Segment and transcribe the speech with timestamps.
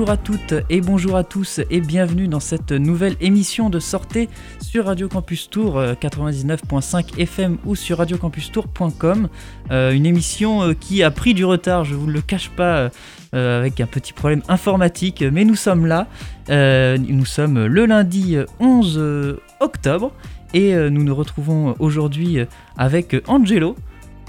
[0.00, 4.28] Bonjour à toutes et bonjour à tous et bienvenue dans cette nouvelle émission de sortie
[4.70, 9.28] sur Radio Campus Tour 99.5 euh, FM ou sur radiocampustour.com.
[9.72, 12.90] Euh, une émission euh, qui a pris du retard, je vous le cache pas,
[13.32, 16.06] avec un petit problème informatique, mais nous sommes là.
[16.48, 20.12] nous sommes le lundi 11 octobre
[20.54, 22.38] et nous nous retrouvons aujourd'hui
[22.76, 23.74] avec Angelo.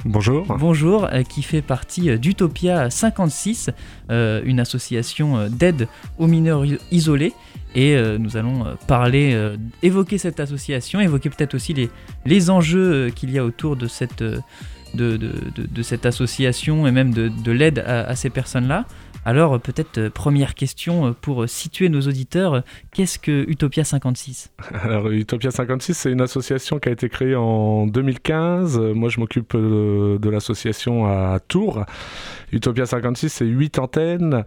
[0.05, 0.45] Bonjour.
[0.57, 3.69] Bonjour, euh, qui fait partie euh, d'Utopia 56,
[4.09, 5.87] euh, une association d'aide
[6.17, 7.33] aux mineurs isolés.
[7.75, 9.33] Et nous allons parler,
[9.81, 11.73] évoquer cette association, évoquer peut-être aussi
[12.25, 14.25] les, enjeux qu'il y a autour de cette,
[16.03, 18.85] association et même de, l'aide à, ces personnes-là.
[19.23, 24.51] Alors peut-être euh, première question euh, pour situer nos auditeurs, qu'est-ce que Utopia 56
[24.83, 28.79] Alors Utopia 56 c'est une association qui a été créée en 2015.
[28.79, 31.85] Moi je m'occupe euh, de l'association à Tours.
[32.51, 34.43] Utopia 56 c'est 8 antennes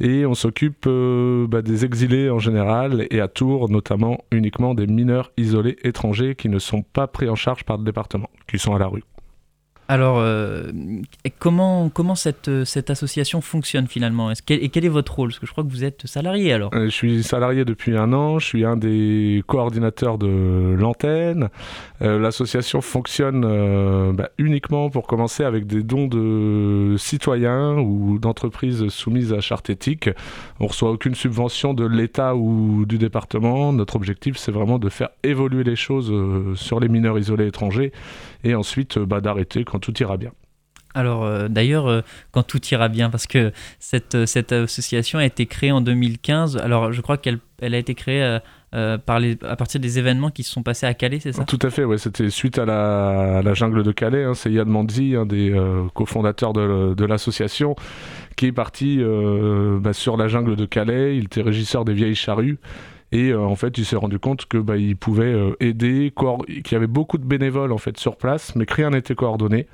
[0.00, 5.30] et on s'occupe bah, des exilés en général et à Tours notamment uniquement des mineurs
[5.36, 8.78] isolés étrangers qui ne sont pas pris en charge par le département, qui sont à
[8.78, 9.04] la rue.
[9.88, 10.72] Alors, euh,
[11.38, 14.30] comment, comment cette, cette association fonctionne finalement?
[14.32, 15.28] Et quel est votre rôle?
[15.28, 16.74] Parce que je crois que vous êtes salarié alors.
[16.74, 21.50] Euh, je suis salarié depuis un an, je suis un des coordinateurs de l'antenne.
[22.02, 23.42] Euh, l'association fonctionne
[24.12, 30.10] bah, uniquement pour commencer avec des dons de citoyens ou d'entreprises soumises à charte éthique.
[30.58, 33.72] On reçoit aucune subvention de l'État ou du département.
[33.72, 36.12] Notre objectif, c'est vraiment de faire évoluer les choses
[36.56, 37.92] sur les mineurs isolés étrangers
[38.42, 40.32] et ensuite bah, d'arrêter quand tout ira bien.
[40.96, 42.00] Alors euh, d'ailleurs, euh,
[42.32, 46.56] quand tout ira bien, parce que cette, euh, cette association a été créée en 2015,
[46.56, 48.38] alors je crois qu'elle elle a été créée
[49.06, 51.44] par les, à partir des événements qui se sont passés à Calais, c'est ça?
[51.44, 54.68] Tout à fait, ouais, c'était suite à la, la, jungle de Calais, hein, c'est Yann
[54.68, 55.58] Manzi, un des
[55.94, 57.74] cofondateurs de, de l'association,
[58.36, 59.02] qui est parti
[59.80, 62.58] bah, sur la jungle de Calais, il était régisseur des vieilles charrues,
[63.12, 66.72] et euh, en fait, il s'est rendu compte que bah, il pouvait euh, aider, qu'il
[66.72, 69.66] y avait beaucoup de bénévoles en fait sur place, mais que rien n'était coordonné.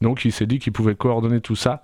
[0.00, 1.82] Donc, il s'est dit qu'il pouvait coordonner tout ça.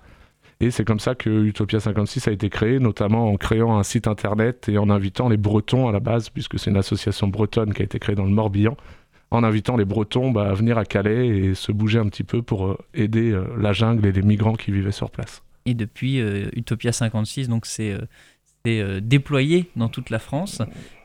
[0.59, 4.07] Et c'est comme ça que Utopia 56 a été créé, notamment en créant un site
[4.07, 7.81] internet et en invitant les Bretons à la base, puisque c'est une association bretonne qui
[7.81, 8.77] a été créée dans le Morbihan,
[9.31, 12.43] en invitant les Bretons bah, à venir à Calais et se bouger un petit peu
[12.43, 15.41] pour euh, aider la jungle et les migrants qui vivaient sur place.
[15.65, 16.17] Et depuis
[16.55, 17.95] Utopia 56, donc c'est
[18.65, 20.61] déployée dans toute la France.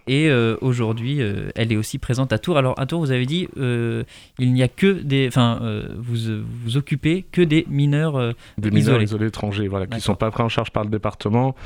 [0.08, 2.56] Et euh, aujourd'hui, euh, elle est aussi présente à Tours.
[2.58, 5.60] Alors à Tours, vous avez dit, il n'y a que des, enfin,
[5.98, 10.42] vous vous occupez que des mineurs des mineurs isolés étrangers, voilà, qui sont pas pris
[10.42, 11.56] en charge par le département.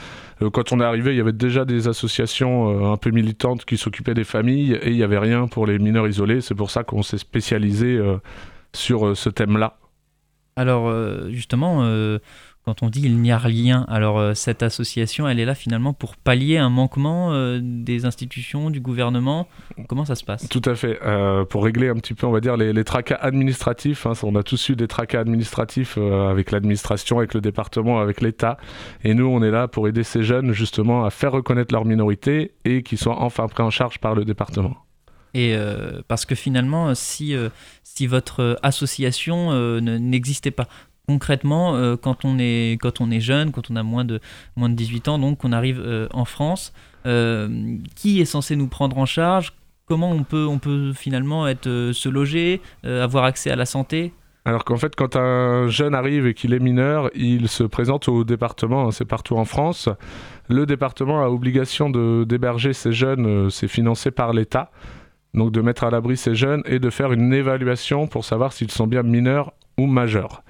[0.53, 4.15] quand on est arrivé, il y avait déjà des associations un peu militantes qui s'occupaient
[4.15, 6.41] des familles et il n'y avait rien pour les mineurs isolés.
[6.41, 8.01] C'est pour ça qu'on s'est spécialisé
[8.73, 9.77] sur ce thème-là.
[10.57, 10.93] Alors
[11.29, 11.85] justement
[12.65, 15.95] quand on dit il n'y a rien, alors euh, cette association, elle est là finalement
[15.95, 19.49] pour pallier un manquement euh, des institutions, du gouvernement.
[19.89, 20.47] Comment ça se passe?
[20.49, 20.99] Tout à fait.
[21.03, 24.05] Euh, pour régler un petit peu, on va dire, les, tracas administratifs.
[24.05, 28.59] Hein, on a tous eu des tracas administratifs avec l'administration, avec le département, avec l'État.
[29.05, 32.53] Et nous, on est là pour aider ces jeunes justement à faire reconnaître leur minorité
[32.65, 34.77] et qu'ils soient enfin pris en charge par le département.
[35.33, 35.55] Et
[36.09, 37.37] parce que finalement, si,
[37.85, 40.67] si votre association n'existait pas,
[41.11, 44.21] concrètement, euh, quand, on est, quand on est jeune, quand on a moins de,
[44.55, 46.73] moins de 18 ans, donc on arrive euh, en France,
[47.05, 47.49] euh,
[47.97, 49.53] qui est censé nous prendre en charge?
[49.87, 54.13] Comment on peut, on peut finalement être, se loger, avoir accès à la santé?
[54.45, 58.23] Alors qu'en fait, quand un jeune arrive et qu'il est mineur, il se présente au
[58.23, 59.89] département, hein, c'est partout en France.
[60.49, 64.71] Le département a obligation d'héberger ces jeunes, c'est financé par l'État,
[65.35, 68.71] donc de mettre à l'abri ces jeunes et de faire une évaluation pour savoir s'ils
[68.71, 70.45] sont bien mineurs ou majeurs.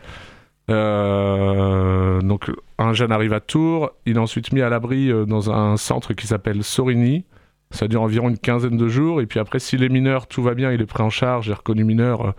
[0.70, 5.50] Euh, donc un jeune arrive à Tours, il est ensuite mis à l'abri euh, dans
[5.50, 7.24] un centre qui s'appelle Sorigny.
[7.72, 9.20] Ça dure environ une quinzaine de jours.
[9.20, 11.54] Et puis après, s'il est mineur, tout va bien, il est pris en charge, est
[11.54, 12.26] reconnu mineur.
[12.26, 12.32] Euh,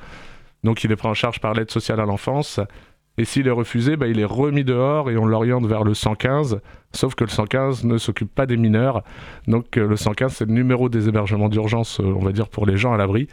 [0.63, 2.59] donc il est pris en charge par l'aide sociale à l'enfance.
[3.21, 6.59] Et s'il est refusé, bah, il est remis dehors et on l'oriente vers le 115.
[6.91, 9.03] Sauf que le 115 ne s'occupe pas des mineurs.
[9.47, 12.93] Donc le 115, c'est le numéro des hébergements d'urgence, on va dire, pour les gens
[12.93, 13.27] à l'abri.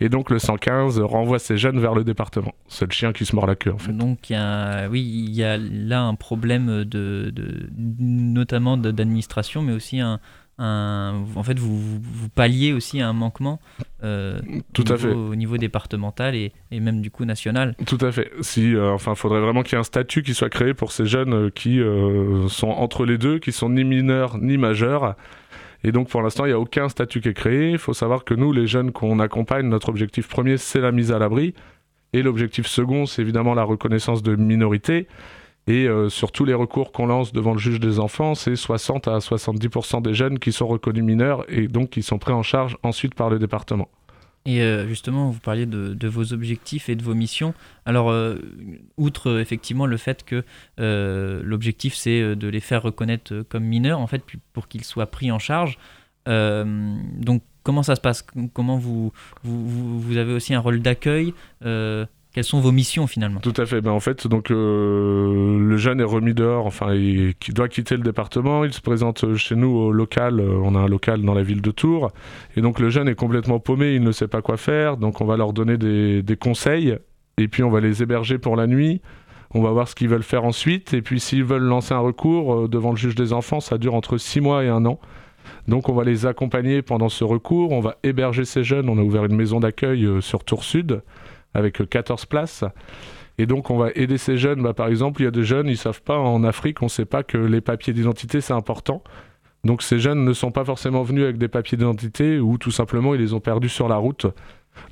[0.00, 2.52] Et donc le 115 renvoie ces jeunes vers le département.
[2.68, 3.90] C'est le chien qui se mord la queue en fait.
[3.90, 7.34] Donc a, oui, il y a là un problème de
[7.98, 10.20] notamment d'administration, mais aussi un,
[10.58, 13.60] un, en fait vous, vous palliez aussi un manquement
[14.00, 15.08] Tout au, à niveau, fait.
[15.08, 17.74] au niveau départemental et, et, même du coup national.
[17.86, 18.30] Tout à fait.
[18.40, 21.50] Si, enfin, faudrait vraiment qu'il y ait un statut qui soit créé pour ces jeunes
[21.50, 21.80] qui
[22.48, 25.16] sont entre les deux, qui sont ni mineurs ni majeurs.
[25.84, 27.70] Et donc pour l'instant, il n'y a aucun statut qui est créé.
[27.70, 31.12] Il faut savoir que nous, les jeunes qu'on accompagne, notre objectif premier, c'est la mise
[31.12, 31.54] à l'abri.
[32.12, 35.08] Et l'objectif second, c'est évidemment la reconnaissance de minorité.
[35.66, 39.06] Et euh, sur tous les recours qu'on lance devant le juge des enfants, c'est 60
[39.06, 42.76] à 70% des jeunes qui sont reconnus mineurs et donc qui sont pris en charge
[42.82, 43.88] ensuite par le département.
[44.44, 47.54] Et euh, justement, vous parliez de, vos objectifs et de vos missions.
[47.86, 48.38] Alors, euh,
[48.96, 50.42] outre effectivement le fait que
[51.44, 55.38] l'objectif c'est de les faire reconnaître comme mineurs, en fait, pour qu'ils soient pris en
[55.38, 55.78] charge.
[56.26, 58.26] donc, comment ça se passe?
[58.52, 59.12] Comment vous,
[59.44, 61.34] vous, vous, avez aussi un rôle d'accueil
[62.32, 63.40] quelles sont vos missions finalement?
[63.40, 63.82] Tout à fait.
[63.82, 67.96] Ben, en fait, donc euh, le jeune est remis dehors, enfin, il, il, doit quitter
[67.96, 68.64] le département.
[68.64, 70.40] Il se présente chez nous au local.
[70.40, 72.10] Euh, on a un local dans la ville de Tours,
[72.56, 73.94] et donc le jeune est complètement paumé.
[73.94, 74.96] Il ne sait pas quoi faire.
[74.96, 76.96] Donc on va leur donner des, conseils,
[77.36, 79.02] et puis on va les héberger pour la nuit.
[79.54, 82.54] On va voir ce qu'ils veulent faire ensuite, et puis s'ils veulent lancer un recours
[82.54, 84.98] euh, devant le juge des enfants, ça dure entre 6 mois et un an.
[85.68, 87.72] Donc on va les accompagner pendant ce recours.
[87.72, 88.88] On va héberger ces jeunes.
[88.88, 91.02] On a ouvert une maison d'accueil euh, sur Tours Sud
[91.54, 92.64] avec 14 places.
[93.38, 94.62] Et donc, on va aider ces jeunes.
[94.62, 96.86] Bah, par exemple, il y a des jeunes, ils ne savent pas, en Afrique, on
[96.86, 99.02] ne sait pas que les papiers d'identité, c'est important.
[99.64, 103.14] Donc, ces jeunes ne sont pas forcément venus avec des papiers d'identité ou tout simplement,
[103.14, 104.26] ils les ont perdus sur la route.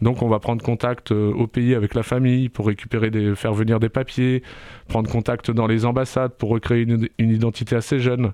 [0.02, 3.54] Donc, on va prendre contact euh, au pays avec la famille pour récupérer des, faire
[3.54, 4.42] venir des papiers,
[4.88, 8.32] prendre contact dans les ambassades pour recréer une, une identité à ces jeunes.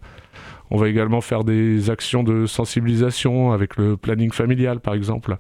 [0.70, 5.36] On va également faire des actions de sensibilisation avec le planning familial, par exemple.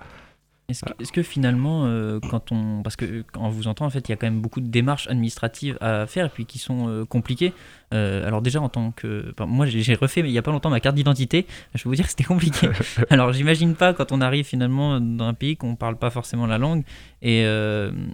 [0.68, 2.82] Est-ce que, est que, finalement, euh, quand on.
[2.82, 4.66] Parce que quand on vous entend, en fait, il y a quand même beaucoup de
[4.66, 7.52] démarches administratives à faire et puis qui sont euh, compliquées.
[7.94, 9.32] Euh, alors, déjà, en tant que.
[9.32, 11.46] Enfin, moi, j'ai refait il n'y a pas longtemps ma carte d'identité.
[11.74, 12.68] Je peux vous dire que c'était compliqué.
[13.10, 16.46] alors, j'imagine pas quand on arrive finalement dans un pays qu'on ne parle pas forcément
[16.46, 16.82] la langue.
[17.22, 17.44] Et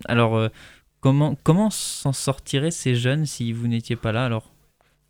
[0.06, 0.48] alors,
[1.00, 4.26] comment, comment s'en sortiraient ces jeunes si vous n'étiez pas là?
[4.26, 4.51] Alors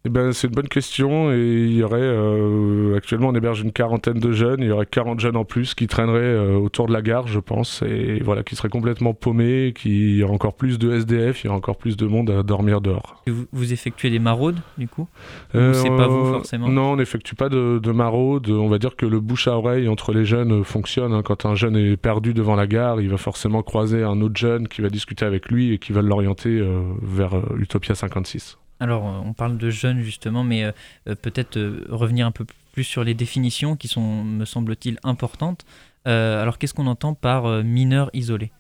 [0.05, 3.71] eh ben, c'est une bonne question et il y aurait euh, actuellement on héberge une
[3.71, 6.93] quarantaine de jeunes, il y aurait 40 jeunes en plus qui traîneraient euh, autour de
[6.93, 10.55] la gare, je pense, et voilà, qui seraient complètement paumés, qui il y aurait encore
[10.55, 13.23] plus de SDF, il y aurait encore plus de monde à dormir dehors.
[13.29, 15.07] Vous, vous effectuez des maraudes du coup?
[15.55, 16.69] Euh, C'est pas vous forcément?
[16.69, 18.51] Non, on n'effectue pas de, de maraudes.
[18.51, 21.13] On va dire que le bouche à oreille entre les jeunes fonctionne.
[21.13, 21.23] Hein.
[21.23, 24.67] Quand un jeune est perdu devant la gare, il va forcément croiser un autre jeune
[24.67, 26.61] qui va discuter avec lui et qui va l'orienter
[27.03, 28.59] vers Utopia 56.
[28.83, 33.05] Alors, on parle de jeunes justement, mais euh, peut-être euh, revenir un peu plus sur
[33.05, 35.65] les définitions qui sont, me semble-t-il, importantes.
[36.09, 38.51] Euh, alors, qu'est-ce qu'on entend par mineur isolé?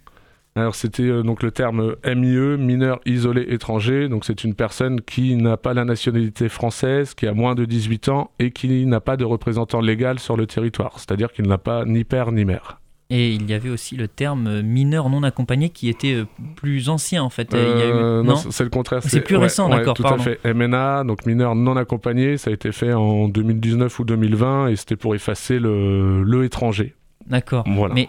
[0.55, 4.09] Alors c'était donc le terme MIE, mineur isolé étranger.
[4.09, 8.11] Donc c'est une personne qui n'a pas la nationalité française, qui a moins de 18
[8.11, 10.99] ans et qui n'a pas de représentant légal sur le territoire.
[10.99, 12.82] C'est-à-dire qu'il n'a pas ni père ni mère.
[13.15, 16.25] Et il y avait aussi le terme mineur non accompagné qui était
[16.57, 17.53] plus ancien en fait.
[17.53, 18.27] Euh, eu...
[18.27, 19.03] Non, c'est le contraire.
[19.03, 19.93] C'est plus ouais, récent, ouais, d'accord.
[19.93, 20.23] Tout pardon.
[20.23, 20.55] à fait.
[20.55, 24.97] MNA, donc mineur non accompagné, ça a été fait en 2019 ou 2020 et c'était
[24.97, 26.95] pour effacer le, le étranger.
[27.27, 27.65] D'accord.
[27.69, 27.95] Voilà.
[27.95, 28.09] Mais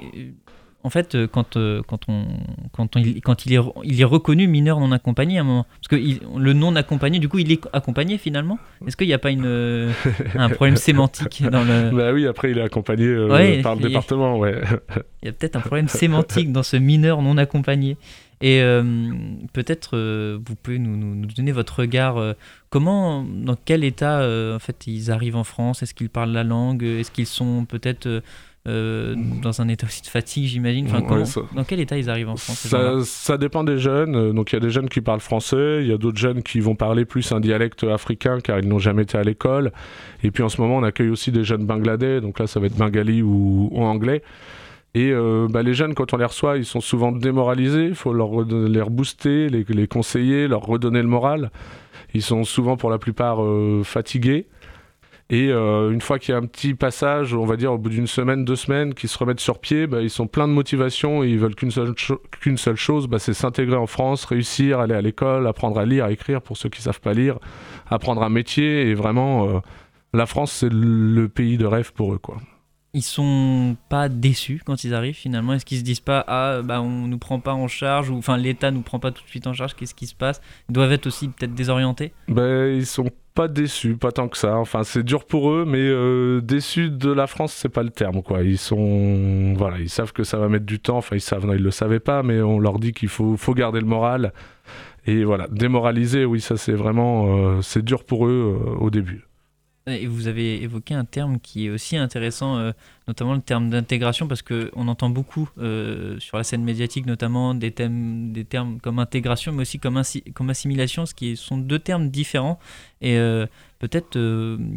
[0.84, 1.58] en fait, quand,
[1.88, 2.26] quand, on,
[2.72, 5.88] quand, on, quand il, est, il est reconnu mineur non accompagné à un moment, parce
[5.88, 8.60] que il, le non accompagné, du coup, il est accompagné finalement?
[8.86, 9.92] Est-ce qu'il n'y a pas une,
[10.36, 11.92] un problème sémantique dans le...
[11.96, 14.62] Bah oui, après, il est accompagné euh, ouais, par le il, département, ouais.
[15.22, 17.98] Il y a peut-être un problème sémantique dans ce mineur non accompagné.
[18.42, 18.84] Et euh,
[19.54, 22.18] peut-être euh, vous pouvez nous, nous, nous, donner votre regard.
[22.18, 22.34] Euh,
[22.70, 25.82] comment, dans quel état en fait ils arrivent en France?
[25.82, 26.84] Est-ce qu'ils parlent la langue?
[26.84, 28.22] Est-ce qu'ils sont peut-être
[28.66, 30.88] euh, dans un état aussi de fatigue, j'imagine.
[30.88, 34.34] Enfin, dans quel état ils arrivent en France ça, ça, dépend des jeunes.
[34.34, 36.62] Donc il y a des jeunes qui parlent français, il y a d'autres jeunes qui
[36.62, 39.74] vont parler plus un dialecte africain car ils n'ont jamais été à l'école.
[40.24, 42.22] Et puis en ce moment, on accueille aussi des jeunes bangladais.
[42.22, 44.22] Donc là, ça va être bengali ou, ou anglais.
[44.96, 47.88] Et euh, bah, les jeunes, quand on les reçoit, ils sont souvent démoralisés.
[47.88, 51.52] Il faut leur les rebooster, les, les, conseiller, leur redonner le moral.
[52.14, 54.46] Ils sont souvent, pour la plupart, euh, fatigués.
[55.34, 57.90] Et euh, une fois qu'il y a un petit passage, on va dire au bout
[57.90, 61.24] d'une semaine, deux semaines, qu'ils se remettent sur pied, bah, ils sont pleins de motivation
[61.24, 65.48] et ils veulent qu'une seule, chose, bah, c'est s'intégrer en France, réussir, aller à l'école,
[65.48, 67.40] apprendre à lire, à écrire pour ceux qui ne savent pas lire,
[67.90, 68.88] apprendre un métier.
[68.88, 69.60] Et vraiment, euh,
[70.14, 72.20] la France, c'est le pays de rêve pour eux.
[72.20, 72.38] quoi
[72.94, 76.82] ils sont pas déçus quand ils arrivent finalement Est-ce qu'ils se disent pas ah bah
[76.82, 79.48] on nous prend pas en charge ou enfin l'État nous prend pas tout de suite
[79.48, 80.42] en charge Qu'est-ce qui se passe?
[80.70, 82.14] Ils doivent être aussi peut-être désorientés?
[82.28, 84.58] Ben ils sont pas déçus, pas tant que ça.
[84.58, 88.22] Enfin c'est dur pour eux, mais euh, déçus de la France c'est pas le terme
[88.22, 88.44] quoi.
[88.44, 90.98] Ils sont voilà ils savent que ça va mettre du temps.
[90.98, 93.80] Enfin ils savent ils le savaient pas, mais on leur dit qu'il faut faut garder
[93.80, 94.34] le moral
[95.06, 99.26] et voilà démoraliser oui ça c'est vraiment euh, c'est dur pour eux euh, au début.
[99.86, 102.72] Et vous avez évoqué un terme qui est aussi intéressant, euh,
[103.10, 107.72] notamment le terme d'intégration, parce qu'on entend beaucoup euh, sur la scène médiatique, notamment des,
[107.72, 109.98] thèmes, des termes comme intégration, mais aussi comme,
[110.50, 112.60] assimilation, ce qui sont deux termes différents.
[113.02, 113.46] Et euh,
[113.80, 114.14] peut-être,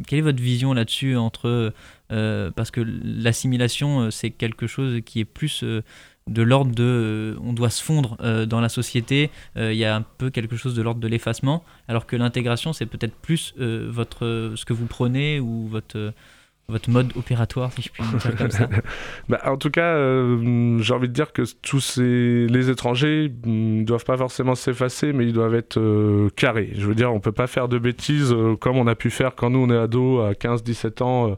[0.09, 1.73] quelle est votre vision là-dessus entre...
[2.09, 5.65] parce que l'assimilation, c'est quelque chose qui est plus
[6.29, 6.83] de l'ordre de
[7.37, 10.31] euh, on doit se fondre euh, dans la société, euh, il y a un peu
[10.31, 14.73] quelque chose de l'ordre de l'effacement, alors que l'intégration c'est peut-être plus votre ce que
[14.73, 16.13] vous prenez ou votre
[16.69, 18.69] votre mode opératoire, si je puis dire comme ça
[19.29, 24.05] bah, En tout cas, euh, j'ai envie de dire que tous les étrangers ne doivent
[24.05, 26.71] pas forcément s'effacer, mais ils doivent être euh, carrés.
[26.75, 29.37] Je veux dire, on peut pas faire de bêtises euh, comme on a pu faire
[29.37, 31.37] quand nous, on est ados, à 15-17 ans,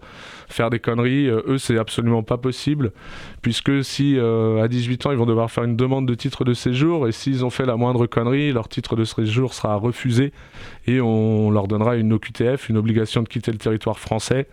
[0.48, 1.28] faire des conneries.
[1.28, 2.92] eux, c'est absolument pas possible,
[3.42, 7.06] puisque si à 18 ans, ils vont devoir faire une demande de titre de séjour,
[7.06, 10.32] et s'ils ont fait la moindre connerie, leur titre de séjour sera refusé,
[10.86, 14.46] et on leur donnera une OQTF, une obligation de quitter le territoire français.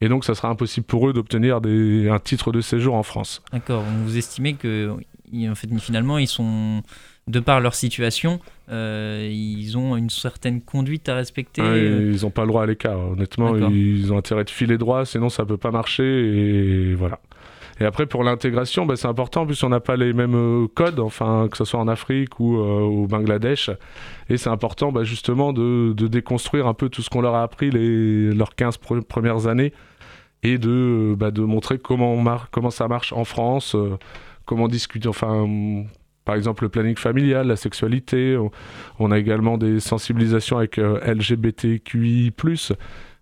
[0.00, 3.42] Et donc, ça sera impossible pour eux d'obtenir un titre de séjour en France.
[3.52, 3.84] D'accord.
[4.04, 6.82] Vous estimez que, en fait, finalement, ils sont,
[7.28, 8.40] de par leur situation,
[8.70, 11.62] euh, ils ont une certaine conduite à respecter.
[11.62, 12.98] ils n'ont pas le droit à l'écart.
[12.98, 16.04] Honnêtement, ils ont intérêt de filer droit, sinon ça peut pas marcher.
[16.04, 17.20] Et voilà.
[17.80, 21.48] Et après, pour l'intégration, bah, c'est important, puisqu'on n'a pas les mêmes euh, codes, enfin,
[21.50, 23.70] que ce soit en Afrique ou euh, au Bangladesh.
[24.28, 27.42] Et c'est important, bah, justement, de, de, déconstruire un peu tout ce qu'on leur a
[27.42, 28.76] appris les, leurs 15
[29.08, 29.72] premières années
[30.42, 33.98] et de, bah, de montrer comment, ça marche en France, euh,
[34.46, 35.84] comment discuter, enfin,
[36.24, 38.38] par exemple, le planning familial, la sexualité.
[38.98, 42.32] On, a également des sensibilisations avec euh, LGBTQI.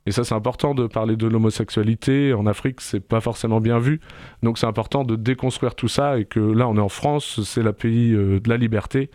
[0.06, 2.32] Et ça, c'est important de parler de l'homosexualité.
[2.32, 4.00] En Afrique, c'est pas forcément bien vu.
[4.42, 7.62] Donc, c'est important de déconstruire tout ça et que là, on est en France, c'est
[7.62, 9.10] le pays euh, de la liberté.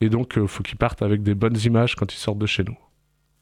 [0.00, 2.62] Et donc, il faut qu'ils partent avec des bonnes images quand ils sortent de chez
[2.62, 2.76] nous.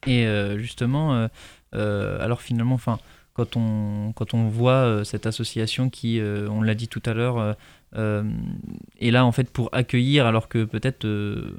[0.06, 1.28] Et justement,
[1.72, 2.98] alors finalement, enfin
[3.36, 7.12] quand on, quand on voit euh, cette association qui, euh, on l'a dit tout à
[7.12, 7.54] l'heure,
[7.94, 8.24] euh,
[8.98, 11.06] est là en fait pour accueillir, alors que peut-être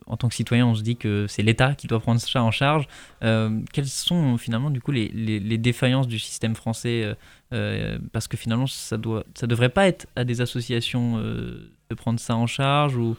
[0.07, 2.51] en tant que citoyen on se dit que c'est l'État qui doit prendre ça en
[2.51, 2.88] charge.
[3.22, 7.15] quelles sont finalement du coup les, les, défaillances du système français
[7.50, 12.36] Parce que finalement ça doit, ça devrait pas être à des associations de prendre ça
[12.36, 13.15] en charge ou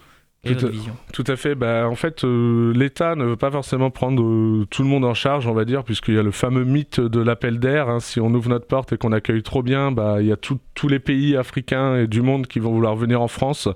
[1.12, 1.56] tout, à, fait.
[1.56, 5.14] Bah, en fait, euh, l'État ne veut pas forcément prendre euh, tout le monde en
[5.14, 7.88] charge, on va dire, puisqu'il y a le fameux mythe de l'appel d'air.
[7.88, 7.98] Hein.
[7.98, 10.88] Si on ouvre notre porte et qu'on accueille trop bien, bah, il y a tous
[10.88, 13.68] les pays africains et du monde qui vont vouloir venir en France.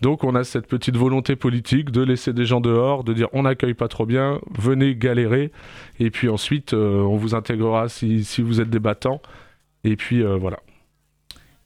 [0.00, 3.42] Donc on a cette petite volonté politique de laisser des gens dehors, de dire on
[3.42, 5.50] n'accueille pas trop bien, venez galérer,
[5.98, 9.20] et puis ensuite euh, on vous intégrera si, si, vous êtes débattant.
[9.84, 10.58] Et puis voilà.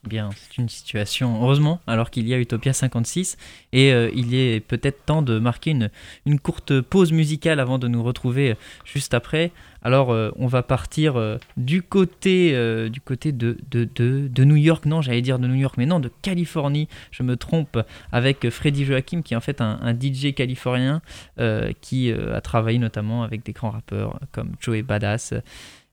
[0.09, 3.37] Bien, c'est une situation, heureusement, alors qu'il y a Utopia 56,
[3.73, 5.90] et euh, il est peut-être temps de marquer une,
[6.25, 9.52] une, courte pause musicale avant de nous retrouver juste après.
[9.83, 12.52] Alors, euh, on va partir euh, du côté,
[12.88, 16.00] du côté de, de, de, New York, non, j'allais dire de New York, mais non,
[16.00, 17.78] de Californie, je me trompe,
[18.11, 21.02] avec Freddy Joachim, qui est en fait un, un DJ californien
[21.83, 25.35] qui a travaillé notamment avec des grands rappeurs comme Joey Badass.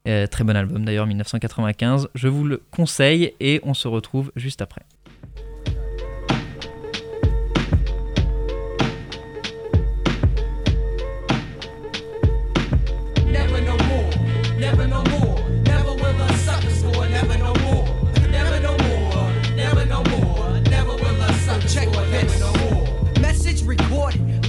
[0.08, 2.10] Euh, très bon album d'ailleurs, 1995.
[2.16, 4.82] Je vous le conseille et on se retrouve juste après.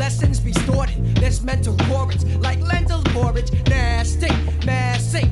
[0.08, 1.16] lessons distorted.
[1.16, 4.28] There's mental porridge, like lentil porridge, nasty,
[4.64, 5.30] massy.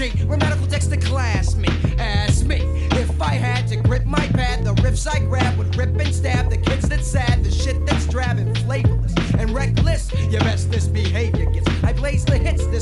[0.00, 2.00] G medical text a classmate.
[2.00, 2.56] Ask me
[2.92, 6.48] if I had to grip my pad, the riffs I grab would rip and stab
[6.48, 10.10] the kids that sad, the shit that's drab and flavorless and reckless.
[10.30, 11.68] Your best misbehavior gets.
[11.84, 12.79] I blaze the hits, displays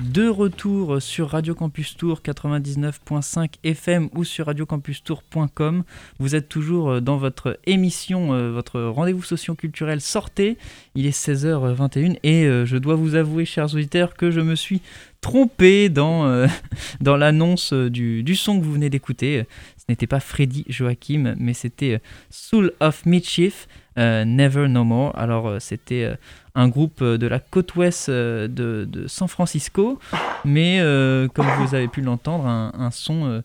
[0.00, 5.84] de retour sur Radio Campus Tour 99.5 FM ou sur radiocampustour.com.
[6.18, 10.56] Vous êtes toujours euh, dans votre émission, euh, votre rendez-vous socio-culturel Sortez.
[10.94, 14.80] Il est 16h21 et euh, je dois vous avouer, chers auditeurs, que je me suis
[15.20, 16.46] trompé dans,
[17.04, 19.44] l'annonce du, du, son que vous venez d'écouter.
[19.76, 23.68] Ce n'était pas Freddy Joachim, mais c'était Soul of Mischief.
[23.96, 25.16] Never No More.
[25.18, 26.16] Alors c'était
[26.54, 29.98] un groupe euh, de la côte ouest euh, de, San Francisco,
[30.44, 33.42] mais euh, comme vous avez pu l'entendre, un, son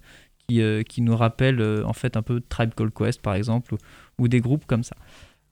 [0.48, 3.76] qui, qui, nous rappelle en fait un peu Tribe Called Quest par exemple,
[4.20, 4.96] ou, des groupes comme ça.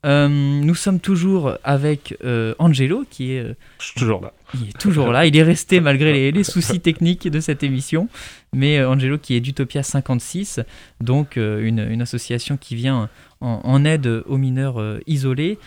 [0.04, 2.18] nous sommes toujours avec
[2.60, 3.56] Angelo qui est
[3.96, 4.34] toujours là.
[4.54, 5.26] Il est toujours là.
[5.26, 8.08] Il est resté malgré les, soucis techniques de cette émission.
[8.54, 10.62] Mais Angelo qui est d'Utopia 56,
[11.02, 13.10] donc une, une, association qui vient
[13.44, 15.60] en, aide aux mineurs isolés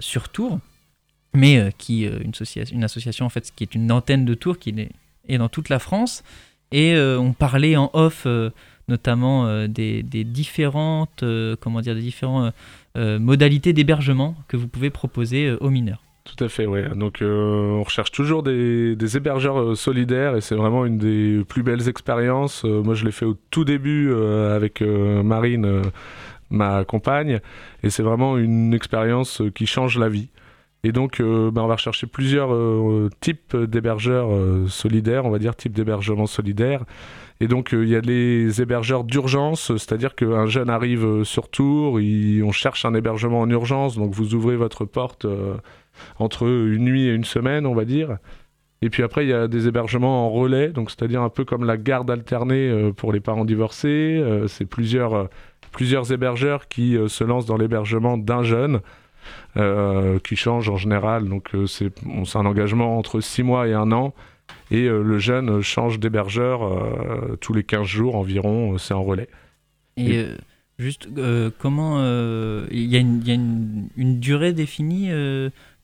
[0.00, 0.58] sur Tours
[1.34, 4.34] mais euh, qui euh, une, association, une association en fait qui est une antenne de
[4.34, 4.74] tours qui
[5.28, 6.24] est, dans toute la France.
[6.72, 8.26] Et euh, on parlait en off
[8.88, 11.24] notamment des, différentes
[11.60, 16.02] comment dire des modalités d'hébergement que vous pouvez proposer aux mineurs.
[16.24, 16.80] Tout à fait, oui.
[16.96, 21.88] Donc on recherche toujours des, des hébergeurs solidaires et c'est vraiment une des plus belles
[21.88, 22.64] expériences.
[22.64, 25.82] moi je l'ai fait au tout début avec Marine,
[26.50, 27.40] ma compagne,
[27.82, 30.28] et c'est vraiment une expérience qui change la vie.
[30.82, 35.38] Et donc, euh, bah, on va rechercher plusieurs euh, types d'hébergeurs euh, solidaires, on va
[35.38, 36.84] dire type d'hébergement solidaire.
[37.40, 42.52] Et donc, il y a les hébergeurs d'urgence, c'est-à-dire qu'un jeune arrive sur Tours, on
[42.52, 45.26] cherche un hébergement en urgence, donc vous ouvrez votre porte
[46.18, 48.18] entre une nuit et une semaine, on va dire.
[48.82, 51.64] Et puis après, il y a des hébergements en relais, donc c'est-à-dire un peu comme
[51.64, 54.22] la garde alternée pour les parents divorcés.
[54.46, 55.30] c'est plusieurs,
[55.70, 58.80] plusieurs hébergeurs qui se lancent dans l'hébergement d'un jeune.
[59.56, 61.28] Euh, qui change en général.
[61.28, 64.14] Donc euh, c'est un engagement entre 6 mois et un an.
[64.70, 66.60] Et euh, le jeune change d'hébergeur
[67.40, 69.28] tous les 15 jours environ, c'est en relais.
[69.96, 70.24] Et,
[70.78, 71.08] juste,
[71.58, 71.98] comment.
[72.70, 75.10] Il y a, une, y a une, durée définie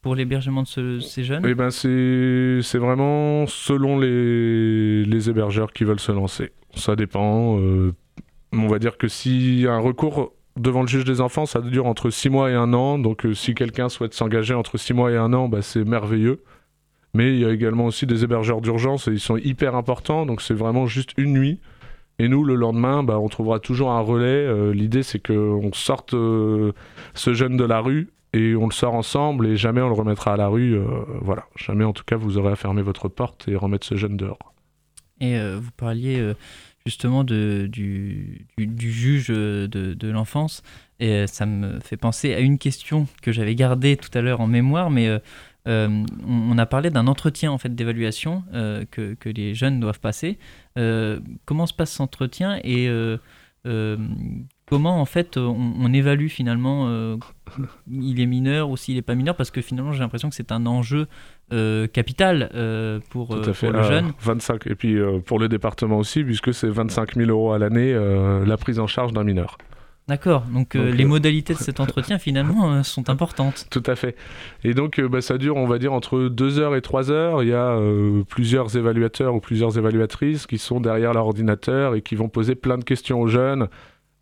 [0.00, 1.44] pour l'hébergement de ces jeunes?
[1.44, 6.52] Eh ben c'est vraiment selon les, les, hébergeurs qui veulent se lancer.
[6.76, 7.58] Ça dépend.
[8.52, 12.10] On va dire que si un recours devant le juge des enfants, ça dure entre
[12.10, 12.98] 6 mois et 1 an.
[12.98, 16.42] Donc euh, si quelqu'un souhaite s'engager entre 6 mois et 1 an, bah, c'est merveilleux.
[17.14, 20.26] Mais il y a également aussi des hébergeurs d'urgence et ils sont hyper importants.
[20.26, 21.60] Donc c'est vraiment juste une nuit.
[22.18, 24.26] Et nous, le lendemain, bah, on trouvera toujours un relais.
[24.26, 26.72] Euh, l'idée, c'est qu'on sorte euh,
[27.14, 30.34] ce jeune de la rue et on le sort ensemble et jamais on le remettra
[30.34, 30.78] à la rue.
[31.22, 34.18] voilà, jamais en tout cas vous aurez à fermer votre porte et remettre ce jeune
[34.18, 34.52] dehors.
[35.20, 36.34] Et vous parliez
[36.86, 40.62] justement de, du, du, juge de, de l'enfance.
[41.00, 44.40] Et euh, ça me fait penser à une question que j'avais gardée tout à l'heure
[44.40, 45.18] en mémoire, mais euh,
[45.68, 48.44] euh, on, a parlé d'un entretien en fait d'évaluation
[48.92, 50.38] que, que, les jeunes doivent passer.
[51.44, 52.88] comment se passe cet entretien et
[54.66, 57.16] comment en fait on, évalue finalement euh,
[57.90, 60.52] il est mineur ou s'il n'est pas mineur parce que finalement j'ai l'impression que c'est
[60.52, 61.06] un enjeu
[61.52, 63.70] euh, capital euh, pour, Tout à fait.
[63.70, 64.12] le jeune.
[64.20, 68.56] 25 et puis pour le département aussi puisque c'est 25 000 euros à l'année la
[68.56, 69.56] prise en charge d'un mineur.
[70.08, 73.66] D'accord, donc, les modalités de cet entretien finalement sont importantes.
[73.70, 74.14] Tout à fait.
[74.62, 77.42] Et donc bah, ça dure on va dire entre 2 heures et 3 heures.
[77.42, 77.78] Il y a
[78.28, 82.78] plusieurs évaluateurs ou plusieurs évaluatrices qui sont derrière leur ordinateur et qui vont poser plein
[82.78, 83.68] de questions aux jeunes.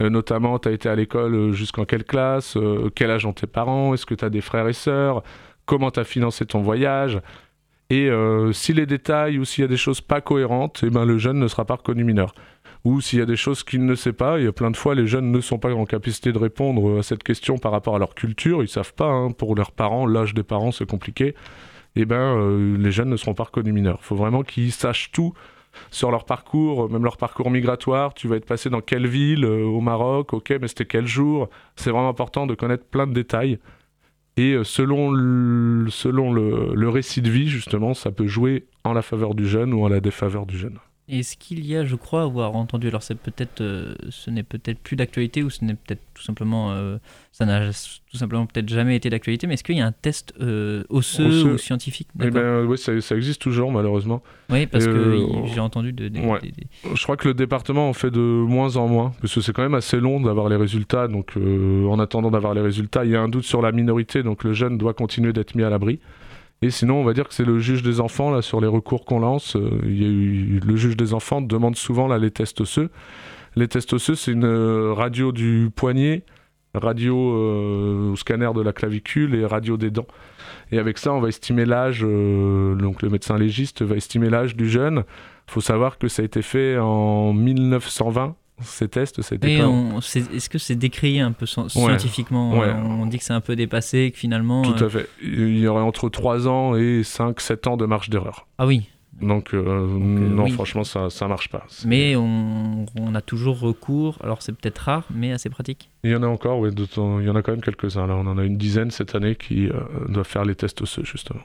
[0.02, 3.32] Euh, notamment, tu as été à l'école euh, jusqu'en quelle classe euh, Quel âge ont
[3.32, 5.22] tes parents Est-ce que tu as des frères et sœurs
[5.66, 7.20] Comment tu as financé ton voyage
[7.88, 8.10] Et
[8.52, 11.38] si les détails ou s'il y a des choses pas cohérentes, eh ben, le jeune
[11.38, 12.34] ne sera pas reconnu mineur.
[12.84, 14.76] Ou s'il y a des choses qu'il ne sait pas, il y a plein de
[14.76, 17.96] fois, les jeunes ne sont pas en capacité de répondre à cette question par rapport
[17.96, 18.62] à leur culture.
[18.62, 21.34] Ils savent pas, hein, pour leurs parents, l'âge des parents, c'est compliqué.
[21.96, 24.00] Eh ben, les jeunes ne seront pas reconnus mineurs.
[24.02, 25.32] Il faut vraiment qu'ils sachent tout
[25.90, 28.14] sur leur parcours, même leur parcours migratoire.
[28.14, 31.48] Tu vas être passé dans quelle ville euh, au Maroc Ok, mais c'était quel jour
[31.76, 33.58] C'est vraiment important de connaître plein de détails.
[34.36, 39.02] Et euh, selon, le, selon le récit de vie, justement, ça peut jouer en la
[39.02, 40.78] faveur du jeune ou en la défaveur du jeune.
[41.06, 44.78] Est-ce qu'il y a, je crois, avoir entendu, alors c'est peut-être, euh, ce n'est peut-être
[44.78, 46.96] plus d'actualité ou ce n'est peut-être tout simplement, euh,
[47.30, 50.32] ça n'a tout simplement peut-être jamais été d'actualité, mais est-ce qu'il y a un test
[50.40, 54.22] euh, osseux, ou scientifique eh ben, Oui, ça, existe toujours malheureusement.
[54.48, 55.20] Oui, parce que
[55.52, 59.34] j'ai entendu de, Je crois que le département en fait de moins en moins, parce
[59.34, 61.06] que c'est quand même assez long d'avoir les résultats.
[61.06, 64.42] Donc, en attendant d'avoir les résultats, il y a un doute sur la minorité, donc
[64.42, 66.00] le jeune doit continuer d'être mis à l'abri.
[66.64, 69.04] Et sinon, on va dire que c'est le juge des enfants, là, sur les recours
[69.04, 69.54] qu'on lance.
[69.54, 72.88] Euh, y a eu, le juge des enfants demande souvent là, les tests osseux.
[73.54, 76.24] Les tests osseux, c'est une euh, radio du poignet
[76.72, 80.08] radio au scanner de la clavicule et radio des dents.
[80.72, 84.68] Et avec ça, on va estimer l'âge, donc le médecin légiste va estimer l'âge du
[84.68, 85.04] jeune.
[85.46, 90.58] Il faut savoir que ça a été fait en 1920 ces tests, c'était Est-ce que
[90.58, 94.62] c'est décrié un peu scientifiquement On dit que c'est un peu dépassé, que finalement...
[94.62, 95.08] Tout à fait.
[95.22, 98.46] Il y aurait entre 3 ans et 5-7 ans de marge d'erreur.
[98.58, 98.88] Ah oui,
[99.20, 101.64] donc, euh, euh, non, franchement, ça ne marche pas.
[101.86, 105.90] Mais on, a toujours recours, alors c'est peut-être rare, mais assez pratique.
[106.02, 108.06] Il y en a encore, oui, il y en a quand même quelques-uns.
[108.06, 111.04] Là, on en a une dizaine cette année qui euh, doivent faire les tests osseux,
[111.04, 111.42] justement.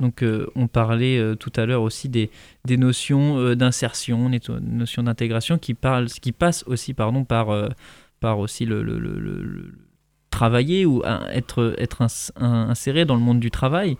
[0.00, 0.24] Donc,
[0.56, 2.30] on parlait tout à l'heure aussi des,
[2.64, 5.76] des notions d'insertion, des notions d'intégration qui,
[6.20, 7.68] qui passent aussi pardon, par,
[8.18, 9.74] par aussi le, le, le,
[10.30, 12.04] travailler ou être, être
[12.36, 13.96] inséré dans le monde du travail.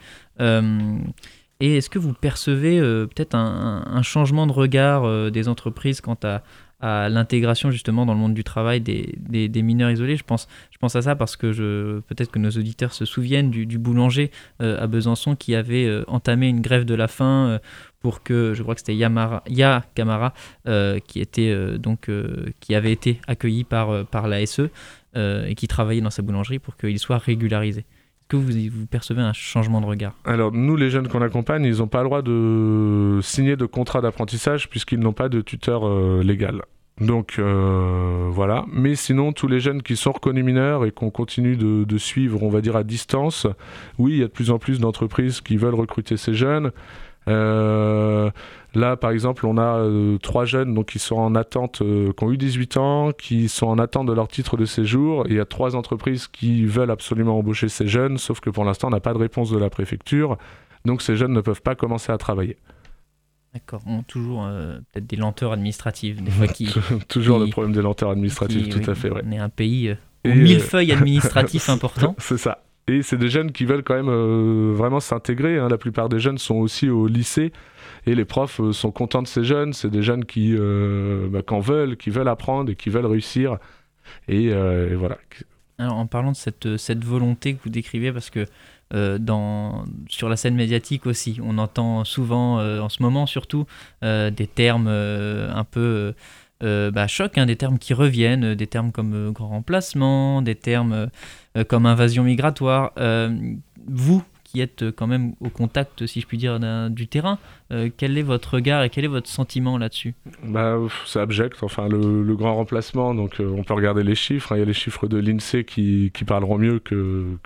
[1.62, 6.18] Et est-ce que vous percevez euh, peut-être un, changement de regard euh, des entreprises quant
[6.24, 6.42] à,
[6.82, 10.16] l'intégration justement dans le monde du travail des, mineurs isolés.
[10.16, 10.48] Je pense,
[10.82, 15.36] à ça parce que peut-être que nos auditeurs se souviennent du, boulanger euh, à Besançon
[15.36, 17.60] qui avait entamé une grève de la faim
[18.00, 20.34] pour que, je crois que c'était Yamara, Ya Kamara,
[21.06, 22.10] qui, était, donc,
[22.60, 24.70] qui avait été accueilli par, par la SE
[25.14, 27.84] et qui travaillait dans sa boulangerie pour qu'il soit régularisé
[28.40, 32.02] vous, percevez un changement de regard Alors, nous, les jeunes qu'on accompagne, ils n'ont pas
[32.02, 36.62] le droit de signer de contrat d'apprentissage puisqu'ils n'ont pas de tuteur euh, légal.
[37.00, 41.56] Donc euh, voilà, mais sinon tous les jeunes qui sont reconnus mineurs et qu'on continue
[41.56, 43.46] de, suivre, on va dire à distance,
[43.98, 46.70] oui, il y a de plus en plus d'entreprises qui veulent recruter ces jeunes.
[47.28, 48.30] Euh,
[48.74, 52.24] Là, par exemple, on a euh, trois jeunes donc, qui sont en attente, euh, qui
[52.24, 55.24] ont eu 18 ans, qui sont en attente de leur titre de séjour.
[55.28, 58.88] il y a trois entreprises qui veulent absolument embaucher ces jeunes, sauf que pour l'instant,
[58.88, 60.38] on n'a pas de réponse de la préfecture.
[60.86, 62.56] Donc ces jeunes ne peuvent pas commencer à travailler.
[63.52, 66.74] D'accord, toujours euh, peut-être des lenteurs administratives, des fois qui...
[67.08, 69.10] toujours le problème des lenteurs administratives, tout à fait.
[69.10, 72.14] On est un pays aux mille feuilles administratives importants.
[72.16, 72.64] C'est ça.
[72.88, 75.58] Et c'est des jeunes qui veulent quand même vraiment s'intégrer.
[75.58, 75.68] Hein.
[75.68, 77.52] La plupart des jeunes sont aussi au lycée.
[78.06, 79.72] Et les profs euh, sont contents de ces jeunes.
[79.72, 83.58] C'est des jeunes qui, euh, bah, en veulent, qui veulent apprendre et qui veulent réussir.
[84.28, 85.18] Et, euh, voilà.
[85.78, 88.46] Alors, en parlant de cette, cette volonté que vous décrivez, parce que
[89.16, 93.64] dans, sur la scène médiatique aussi, on entend souvent, en ce moment surtout,
[94.02, 96.12] des termes un peu
[96.62, 101.08] bah, choc, hein, des termes qui reviennent, des termes comme grand remplacement, des termes
[101.68, 102.92] comme invasion migratoire.
[103.86, 104.22] vous,
[104.52, 107.38] qui êtes quand même au contact, si je puis dire, du terrain.
[107.72, 110.14] Euh, quel est votre regard et quel est votre sentiment là-dessus?
[110.44, 114.56] Bah, C'est abject, enfin le, grand remplacement, donc euh, on peut regarder les chiffres, hein.
[114.56, 117.38] il y a les chiffres de l'INSEE qui, parleront mieux que,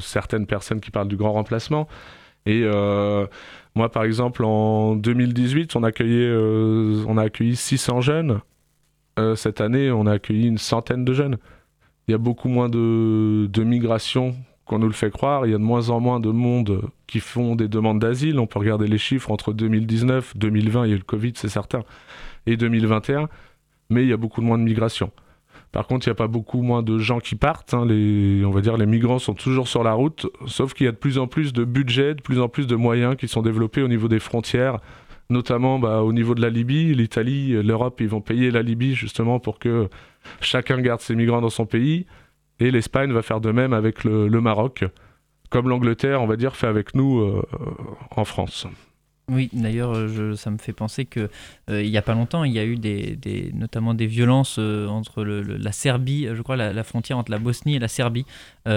[0.00, 1.86] certaines personnes qui parlent du grand remplacement.
[2.46, 3.26] Et euh,
[3.74, 6.32] moi, par exemple, en 2018, on, accueillait,
[7.06, 8.40] on a accueilli 600 jeunes.
[9.36, 11.38] Cette année, on a accueilli une centaine de jeunes.
[12.06, 14.34] Il y a beaucoup moins de, de migration
[14.68, 15.46] qu'on nous le fait croire.
[15.46, 18.38] Il y a de moins en moins de monde qui font des demandes d'asile.
[18.38, 21.48] On peut regarder les chiffres entre 2019, 2020, il y a eu le Covid, c'est
[21.48, 21.82] certain,
[22.46, 23.28] et 2021,
[23.90, 25.10] mais il y a beaucoup moins de migration.
[25.72, 27.74] Par contre, il n'y a pas beaucoup moins de gens qui partent.
[27.74, 27.86] Hein.
[27.88, 30.96] On va dire les migrants sont toujours sur la route, sauf qu'il y a de
[30.96, 33.88] plus en plus de budget, de plus en plus de moyens qui sont développés au
[33.88, 34.78] niveau des frontières,
[35.30, 36.94] notamment bah, au niveau de la Libye.
[36.94, 39.88] L'Italie, l'Europe, ils vont payer la Libye justement pour que
[40.40, 42.06] chacun garde ses migrants dans son pays.
[42.60, 44.84] Et l'Espagne va faire de même avec le, Maroc,
[45.50, 47.42] comme l'Angleterre, on va dire, fait avec nous euh,
[48.10, 48.66] en France.
[49.30, 49.94] Oui, d'ailleurs,
[50.36, 51.28] ça me fait penser que
[51.68, 54.86] euh, il n'y a pas longtemps, il y a eu des, notamment des violences euh,
[54.86, 58.24] entre la Serbie, je crois, la, frontière entre la Bosnie et la Serbie.
[58.64, 58.72] il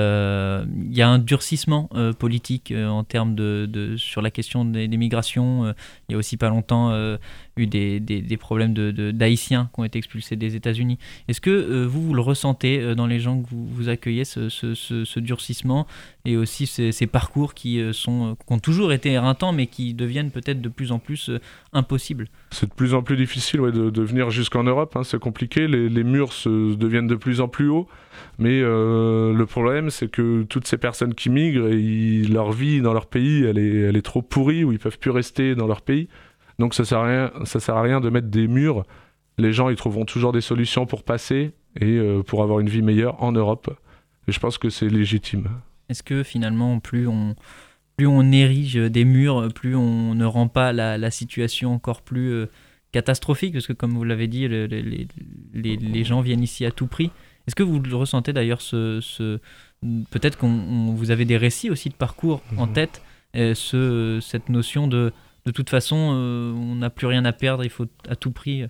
[0.93, 5.73] y a un durcissement politique en termes de, sur la question des, des migrations.
[6.09, 6.91] il y a aussi pas longtemps
[7.67, 10.97] des, problèmes d'Haïtiens de, qui ont été expulsés des États-Unis.
[11.27, 15.19] Est-ce que euh, vous, vous le ressentez euh, dans les gens que vous, accueillez, ce,
[15.19, 15.87] durcissement
[16.25, 20.31] et aussi ces, parcours qui, euh, sont, qui ont toujours été éreintants mais qui deviennent
[20.31, 21.31] peut-être de plus en plus
[21.73, 22.27] impossibles?
[22.51, 26.03] C'est de plus en plus difficile de, de, venir jusqu'en Europe, hein, c'est compliqué, les,
[26.03, 27.87] murs se, deviennent de plus en plus hauts,
[28.39, 31.69] mais le problème c'est que toutes ces personnes qui migrent,
[32.31, 35.67] leur vie dans leur pays, elle est, trop pourrie, ou ils peuvent plus rester dans
[35.67, 36.07] leur pays.
[36.61, 38.83] Donc ça sert à rien, ça sert à rien de mettre des murs.
[39.39, 42.83] Les gens, ils trouveront toujours des solutions pour passer et euh, pour avoir une vie
[42.83, 43.75] meilleure en Europe.
[44.27, 45.49] Et je pense que c'est légitime.
[45.89, 47.35] Est-ce que finalement, plus on,
[47.97, 52.45] plus on érige des murs, plus on ne rend pas la, situation encore plus euh,
[52.91, 53.53] catastrophique?
[53.53, 55.07] Parce que comme vous l'avez dit, les,
[55.53, 57.09] les, gens viennent ici à tout prix.
[57.47, 59.39] Est-ce que vous le ressentez d'ailleurs ce, ce
[60.11, 62.73] peut-être que vous avez des récits aussi de parcours en mhm.
[62.73, 63.01] tête,
[63.35, 65.11] euh, ce, cette notion de
[65.45, 68.65] de toute façon, euh, on n'a plus rien à perdre, il faut à tout prix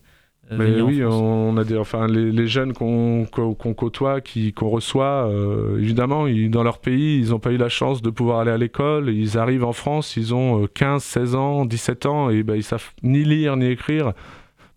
[0.49, 5.31] mais oui, on a des, enfin, les, jeunes qu'on côtoie, qu'on reçoit,
[5.77, 9.10] évidemment, dans leur pays, ils n'ont pas eu la chance de pouvoir aller à l'école.
[9.10, 12.91] Ils arrivent en France, ils ont 15, 16 ans, 17 ans, et ben, ils savent
[13.01, 14.13] ni lire ni écrire.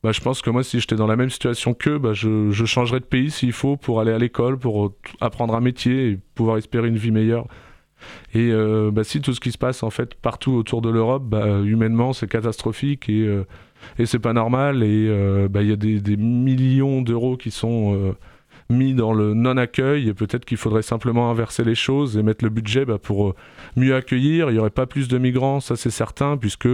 [0.05, 2.65] Bah, je pense que moi, si j'étais dans la même situation qu'eux, bah, je, je,
[2.67, 6.59] changerais de pays s'il faut pour aller à l'école, pour apprendre un métier et pouvoir
[6.59, 7.47] espérer une vie meilleure.
[8.35, 11.25] Et euh, bah, si tout ce qui se passe en fait partout autour de l'Europe,
[11.25, 13.47] bah, humainement, c'est catastrophique et, euh,
[13.99, 14.83] et c'est pas normal.
[14.83, 18.15] Et euh, bah, il y a des, millions d'euros qui sont
[18.71, 22.51] mis dans le non-accueil et peut-être qu'il faudrait simplement inverser les choses et mettre le
[22.51, 23.35] budget pour
[23.77, 24.51] mieux accueillir.
[24.51, 26.69] Il n'y aurait pas plus de migrants, ça c'est certain, puisque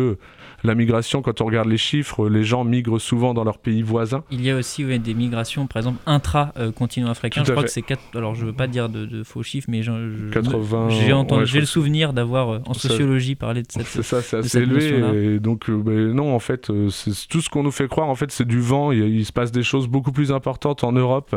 [0.63, 4.25] la migration, quand on regarde les chiffres, les gens migrent souvent dans leurs pays voisins.
[4.31, 7.43] Il y a aussi des migrations, par exemple, intra-continent africain.
[7.45, 8.01] je crois que c'est 4.
[8.15, 12.13] Alors, je ne veux pas dire de, faux chiffres, mais j'ai entendu, j'ai le souvenir
[12.13, 13.87] d'avoir euh, en sociologie parlé de cette.
[13.87, 15.35] C'est ça, c'est assez élevé.
[15.35, 16.89] Et donc, euh, ben, non, en fait, euh,
[17.29, 18.93] tout ce qu'on nous fait croire, en fait, c'est du vent.
[18.93, 21.37] Il, se passe des choses beaucoup plus importantes en Europe.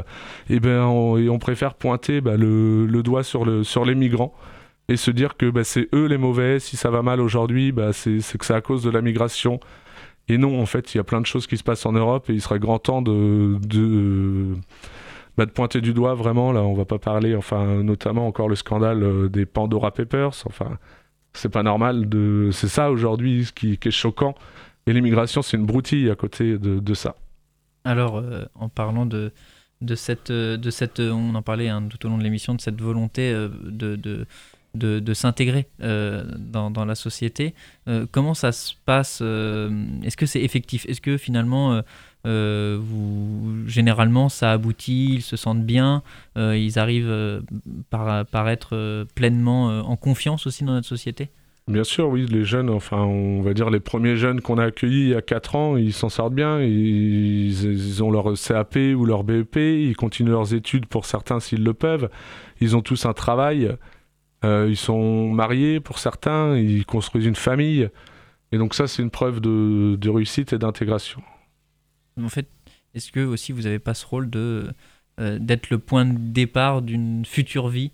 [0.50, 3.96] Et, ben, on, et on préfère pointer ben, le, le, doigt sur, le, sur les
[3.96, 4.34] migrants
[4.89, 7.93] et se dire que bah, c'est eux les mauvais, si ça va mal aujourd'hui, bah,
[7.93, 9.60] c'est que c'est à cause de la migration.
[10.30, 12.30] Et non, en fait, il y a plein de choses qui se passent en Europe
[12.30, 14.54] et il serait grand temps de, de,
[15.38, 16.52] bah, pointer du doigt vraiment.
[16.52, 20.43] Là, on va pas parler, enfin, notamment encore le scandale euh, des Pandora Papers.
[20.46, 20.78] Enfin,
[21.34, 22.08] c'est pas normal.
[22.08, 22.50] De...
[22.52, 24.36] C'est ça aujourd'hui ce qui, est choquant.
[24.86, 27.15] Et l'immigration, c'est une broutille à côté de, ça.
[27.86, 29.32] Alors, euh, en parlant de,
[29.82, 32.82] de cette, de cette, on en parlait hein, tout au long de l'émission, de cette
[32.82, 34.26] volonté euh, de,
[34.76, 37.54] de s'intégrer euh, dans, la société.
[37.88, 39.70] Euh, comment ça se passe euh,
[40.04, 40.86] Est-ce que c'est effectif?
[40.88, 41.82] Est-ce que finalement,
[43.68, 46.02] généralement, ça aboutit Ils se sentent bien
[46.36, 47.44] Ils arrivent
[47.90, 51.30] par, par être pleinement en confiance aussi dans notre société?
[51.70, 55.04] Bien sûr, oui, les jeunes, enfin, on va dire les premiers jeunes qu'on a accueillis
[55.04, 59.24] il y a 4 ans, ils s'en sortent bien, ils, ont leur CAP ou leur
[59.24, 62.10] BEP, ils continuent leurs études pour certains s'ils le peuvent,
[62.60, 63.72] ils ont tous un travail,
[64.43, 67.89] ils sont mariés pour certains, ils construisent une famille.
[68.53, 71.23] Et donc ça, c'est une preuve de, réussite et d'intégration.
[72.21, 72.47] En fait,
[72.93, 74.67] est-ce que aussi vous n'avez pas ce rôle de
[75.19, 77.91] euh, d'être le point de départ d'une future vie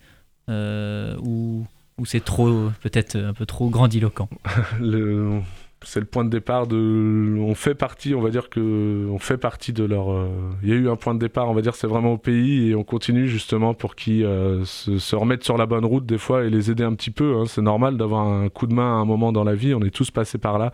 [0.50, 1.66] euh, ou
[2.06, 4.30] c'est trop peut-être un peu trop grandiloquent?
[4.82, 5.42] Le,
[5.84, 7.38] c'est le point de départ de.
[7.40, 10.12] On fait partie, on va dire que on fait partie de leur.
[10.12, 10.28] Euh,
[10.62, 12.70] il y a eu un point de départ, on va dire, c'est vraiment au pays
[12.70, 16.44] et on continue justement pour qu'ils euh, se, remettent sur la bonne route des fois
[16.44, 17.38] et les aider un petit peu.
[17.38, 17.46] Hein.
[17.48, 19.74] C'est normal d'avoir un coup de main à un moment dans la vie.
[19.74, 20.74] On est tous passés par là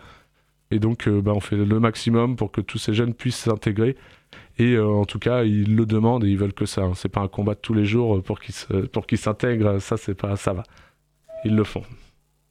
[0.72, 3.96] et donc euh, bah, on fait le maximum pour que tous ces jeunes puissent s'intégrer.
[4.58, 6.82] Et en tout cas, ils le demandent et ils veulent que ça.
[6.82, 6.92] Hein.
[6.94, 8.54] C'est pas un combat de tous les jours pour qu'ils
[8.88, 9.78] pour qu'ils s'intègrent.
[9.80, 10.62] Ça, c'est pas ça va.
[11.44, 11.82] Ils le font.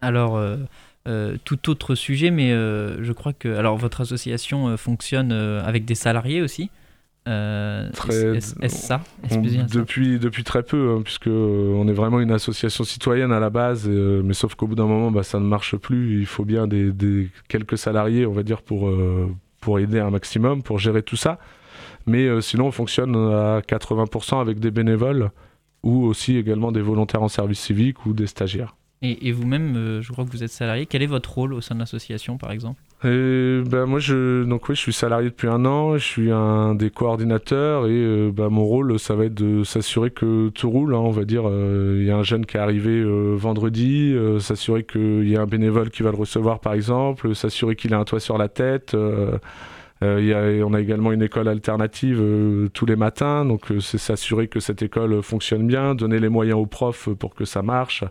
[0.01, 0.39] Alors.
[1.07, 5.85] Euh, tout autre sujet, mais euh, je crois que alors votre association euh, fonctionne avec
[5.85, 6.71] des salariés aussi.
[7.27, 9.01] Est-ce ça?
[9.71, 13.87] Depuis, depuis très peu, hein, puisque on est vraiment une association citoyenne à la base,
[13.87, 16.19] mais sauf qu'au bout d'un moment, bah, ça ne marche plus.
[16.19, 18.91] Il faut bien des, des quelques salariés, on va dire, pour,
[19.59, 21.39] pour aider un maximum, pour gérer tout ça.
[22.05, 25.31] Mais sinon, on fonctionne à 80% avec des bénévoles
[25.81, 28.75] ou aussi également des volontaires en service civique ou des stagiaires.
[29.01, 30.85] Et, vous-même, euh, je crois que vous êtes salarié.
[30.85, 32.81] Quel est votre rôle au sein de l'association, par exemple?
[33.03, 35.97] Et, ben moi, je, donc oui, je suis salarié depuis un an.
[35.97, 40.09] Je suis un des coordinateurs et euh, ben, mon rôle, ça va être de s'assurer
[40.09, 40.95] que tout roule.
[40.95, 43.03] Hein, on va dire, euh, il y a un jeune qui est arrivé
[43.35, 47.93] vendredi, s'assurer qu'il y a un bénévole qui va le recevoir, par exemple, s'assurer qu'il
[47.93, 48.95] a un toit sur la tête.
[50.01, 52.23] Y a, on a également une école alternative
[52.73, 56.65] tous les matins, donc c'est s'assurer que cette école fonctionne bien, donner les moyens aux
[56.65, 58.03] profs pour que ça marche.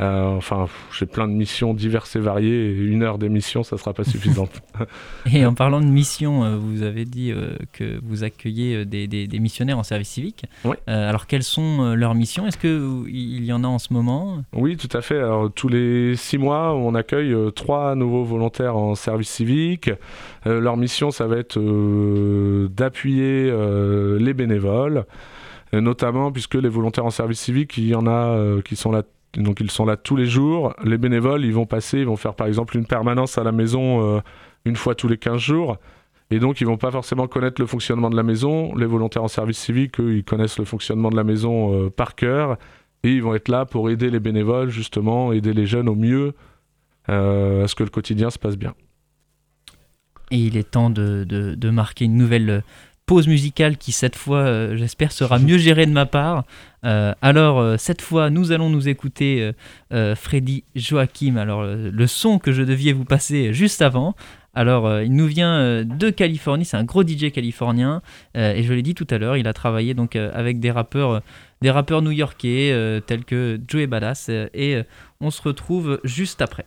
[0.00, 3.92] Euh, enfin, j'ai plein de missions diverses et variées, et une heure d'émission, ça sera
[3.92, 4.62] pas suffisante.
[5.32, 9.38] et en parlant de missions, euh, vous avez dit euh, que vous accueillez des, des,
[9.38, 10.44] missionnaires en service civique.
[10.64, 10.76] Oui.
[10.86, 12.46] alors, quelles sont leurs missions?
[12.46, 14.42] Est-ce qu'il y en a en ce moment?
[14.52, 15.18] Oui, tout à fait.
[15.18, 19.90] Alors, tous les six mois, on accueille trois nouveaux volontaires en service civique.
[20.44, 21.58] leur mission, ça va être
[22.68, 23.52] d'appuyer
[24.18, 25.04] les bénévoles
[25.72, 29.02] notamment puisque les volontaires en service civique, il y en a qui sont là
[29.34, 30.74] donc ils sont là tous les jours.
[30.84, 34.16] Les bénévoles, ils vont passer, ils vont faire par exemple une permanence à la maison
[34.16, 34.20] euh,
[34.64, 35.76] une fois tous les 15 jours.
[36.30, 38.74] Et donc ils vont pas forcément connaître le fonctionnement de la maison.
[38.74, 42.14] Les volontaires en service civique, eux, ils connaissent le fonctionnement de la maison euh, par
[42.14, 42.56] cœur.
[43.02, 46.34] Et ils vont être là pour aider les bénévoles, justement, aider les jeunes au mieux
[47.08, 48.74] euh, à ce que le quotidien se passe bien.
[50.30, 52.62] Et il est temps de, de marquer une nouvelle
[53.10, 56.44] pause musicale qui cette fois, euh, j'espère, sera mieux gérée de ma part.
[56.84, 59.50] Euh, alors euh, cette fois, nous allons nous écouter
[59.90, 61.36] Freddy Joachim.
[61.36, 64.14] Alors le son que je deviez vous passer juste avant.
[64.54, 68.02] Alors, il nous vient de Californie, c'est un gros DJ californien,
[68.34, 71.22] et je l'ai dit tout à l'heure, il a travaillé donc avec des rappeurs,
[71.62, 74.82] des rappeurs new-yorkais tels que Joey Badass, et
[75.20, 76.64] on se retrouve juste après.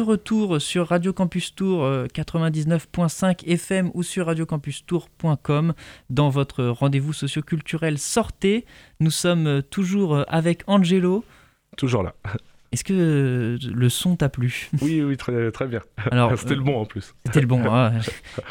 [0.00, 5.74] Retour sur Radio Campus Tour 99.5 euh, FM ou sur radiocampustour.com
[6.10, 8.64] dans votre rendez-vous socioculturel Sortez.
[9.00, 11.24] Nous sommes euh, toujours euh, avec Angelo.
[11.76, 12.14] Toujours là.
[12.72, 14.70] Est-ce que le son t'a plu?
[14.80, 15.80] Oui, oui, très, très bien.
[16.36, 17.14] c'était le bon en plus.
[17.26, 17.62] C'était le bon.
[17.66, 17.92] Hein.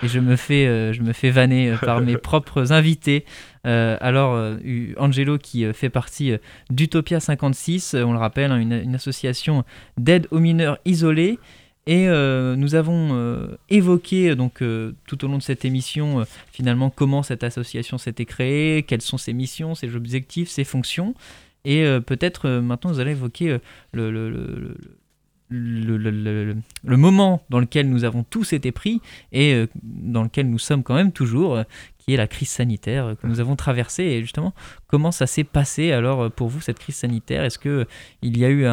[0.04, 3.26] et je me fais, je me fais vanner par mes propres invités.
[3.64, 4.58] alors,
[4.98, 6.34] Angelo qui fait partie
[6.70, 9.64] d'Utopia 56, on le rappelle, hein, une, une, association
[9.98, 11.40] d'aide aux mineurs isolés.
[11.88, 14.64] Et euh, nous avons euh, évoqué euh, donc
[15.08, 19.34] tout au long de cette émission finalement comment cette association s'était créée, quelles sont ses
[19.34, 21.16] missions, ses objectifs, ses fonctions.
[21.66, 23.60] Et peut-être maintenant vous allez évoquer
[23.94, 24.10] le,
[25.50, 29.02] le, moment dans lequel nous avons tous été pris
[29.32, 31.60] et dans lequel nous sommes quand même toujours,
[31.98, 34.04] qui est la crise sanitaire que nous avons traversée.
[34.04, 34.54] Et justement,
[34.88, 37.44] comment ça s'est passé alors pour vous cette crise sanitaire?
[37.44, 37.86] Est-ce que
[38.22, 38.64] il y a eu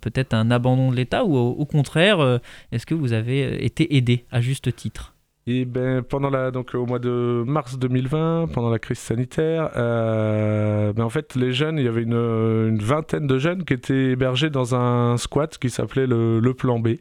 [0.00, 2.40] peut-être un abandon de l'État ou au, contraire,
[2.72, 5.14] est-ce que vous avez été aidé à juste titre?
[5.50, 10.92] Et ben, pendant la, donc, au mois de mars 2020, pendant la crise sanitaire, euh,
[10.92, 14.10] ben, en fait, les jeunes, il y avait une, une, vingtaine de jeunes qui étaient
[14.10, 16.96] hébergés dans un squat qui s'appelait le, le, Plan B.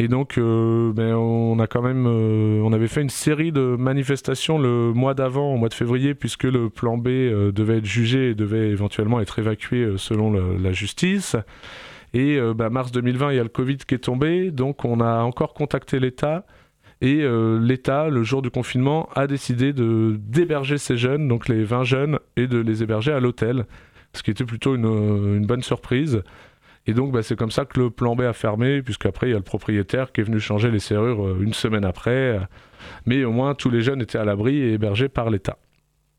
[0.00, 3.76] Et donc, euh, ben, on a quand même, euh, on avait fait une série de
[3.78, 7.84] manifestations le mois d'avant, au mois de février, puisque le plan B euh, devait être
[7.84, 11.36] jugé et devait éventuellement être évacué selon la justice.
[12.12, 15.22] Et bah, mars 2020, il y a le Covid qui est tombé, donc on a
[15.22, 16.44] encore contacté l'État.
[17.04, 17.26] Et
[17.60, 22.18] l'État, le jour du confinement, a décidé de d'héberger ces jeunes, donc les 20 jeunes,
[22.36, 23.66] et de les héberger à l'hôtel,
[24.12, 26.22] ce qui était plutôt une, une bonne surprise.
[26.86, 29.34] Et donc, bah, c'est comme ça que le plan B a fermé, puisqu'après, il y
[29.34, 32.40] a le propriétaire qui est venu changer les serrures euh, une semaine après.
[33.06, 35.58] Mais au moins, tous les jeunes étaient à l'abri et hébergés par l'État.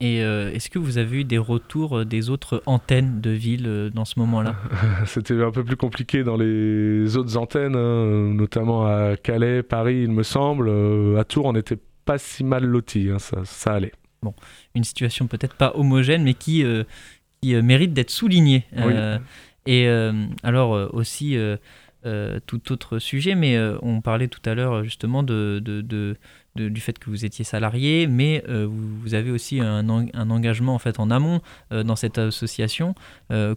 [0.00, 3.90] Et euh, est-ce que vous avez eu des retours euh, des autres antennes de ville
[3.94, 4.56] dans ce moment-là?
[5.06, 10.10] C'était un peu plus compliqué dans les autres antennes, hein, notamment à Calais, Paris, il
[10.10, 10.70] me semble.
[11.18, 13.92] à Tours, on n'était pas si mal lotis, hein, ça, ça, allait.
[14.22, 14.34] Bon,
[14.74, 16.64] une situation peut-être pas homogène, mais qui,
[17.40, 18.64] qui mérite d'être soulignée.
[18.76, 18.94] Oui.
[19.66, 24.84] Et euh, alors euh, aussi, euh, tout autre sujet, mais on parlait tout à l'heure
[24.84, 26.16] justement de, de,
[26.56, 31.10] du fait que vous étiez salarié, mais vous, avez aussi un, engagement en fait en
[31.10, 31.40] amont
[31.70, 32.94] dans cette association.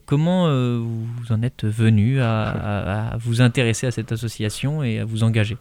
[0.06, 5.58] comment vous en êtes venu à, vous intéresser à cette association et à vous engager?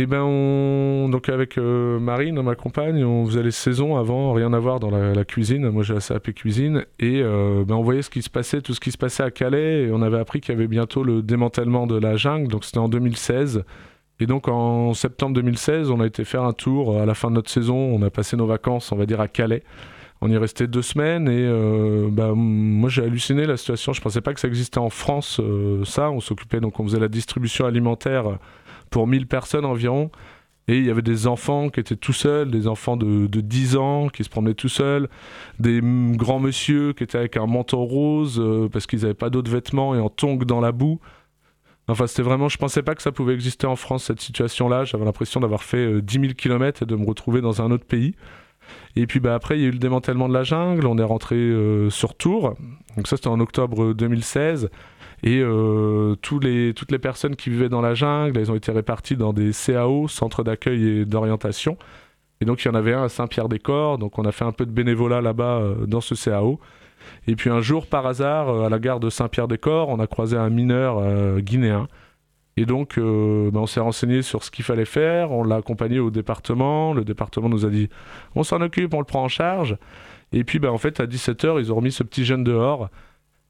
[0.00, 1.08] Eh ben on...
[1.08, 4.90] donc avec euh, Marine, ma compagne, on faisait les saisons avant, rien à voir dans
[4.90, 5.70] la, cuisine.
[5.70, 8.74] Moi j'ai la CAP cuisine et euh, ben, on voyait ce qui se passait, tout
[8.74, 11.20] ce qui se passait à Calais et on avait appris qu'il y avait bientôt le
[11.20, 12.46] démantèlement de la jungle.
[12.46, 13.64] Donc c'était en 2016.
[14.20, 17.34] Et donc en septembre 2016, on a été faire un tour à la fin de
[17.34, 17.76] notre saison.
[17.76, 19.62] On a passé nos vacances, on va dire, à Calais.
[20.20, 23.92] On y restait deux semaines et euh, ben, moi j'ai halluciné la situation.
[23.92, 25.40] Je pensais pas que ça existait en France,
[25.84, 26.10] ça.
[26.10, 28.38] On s'occupait donc on faisait la distribution alimentaire
[28.90, 30.10] pour 1000 personnes environ.
[30.68, 33.76] Et il y avait des enfants qui étaient tout seuls, des enfants de, de 10
[33.76, 35.08] ans qui se promenaient tout seuls,
[35.58, 39.50] des grands monsieur qui étaient avec un manteau rose euh, parce qu'ils n'avaient pas d'autres
[39.50, 41.00] vêtements et en tongs dans la boue.
[41.88, 44.84] Enfin, c'était vraiment, je pensais pas que ça pouvait exister en France, cette situation-là.
[44.84, 48.14] J'avais l'impression d'avoir fait 10 000 km et de me retrouver dans un autre pays.
[48.96, 51.04] Et puis bah, après, il y a eu le démantèlement de la jungle, on est
[51.04, 52.54] rentré euh, sur Tours.
[52.96, 54.70] Donc ça, c'était en octobre 2016.
[55.24, 58.70] Et euh, tous les, toutes les personnes qui vivaient dans la jungle, elles ont été
[58.70, 61.76] réparties dans des CAO, centres d'accueil et d'orientation.
[62.40, 64.64] Et donc il y en avait un à Saint-Pierre-des-Corps, donc on a fait un peu
[64.64, 66.60] de bénévolat là-bas euh, dans ce CAO.
[67.26, 70.36] Et puis un jour, par hasard, euh, à la gare de Saint-Pierre-des-Corps, on a croisé
[70.36, 71.88] un mineur guinéen.
[72.56, 76.10] Et donc, ben, on s'est renseigné sur ce qu'il fallait faire, on l'a accompagné au
[76.10, 77.88] département, le département nous a dit
[78.34, 79.76] on s'en occupe, on le prend en charge.
[80.32, 82.90] Et puis, ben, en fait, à 17h, ils ont remis ce petit jeune dehors.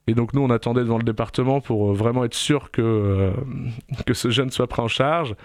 [0.09, 3.33] Et donc nous, on attendait devant le département pour euh, vraiment être sûr que, euh,
[4.07, 5.37] que ce jeune soit pris en charge.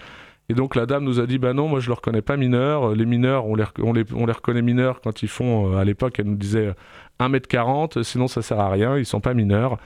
[0.49, 2.37] Et donc la dame nous a dit, bah non, moi je ne le reconnais pas
[2.37, 2.95] mineur.
[2.95, 3.65] Les mineurs, on les,
[4.13, 6.73] on reconnaît mineurs quand ils font, euh, à l'époque, elle nous disait
[7.19, 9.77] 1m40, sinon ça sert à rien, ils sont pas mineurs.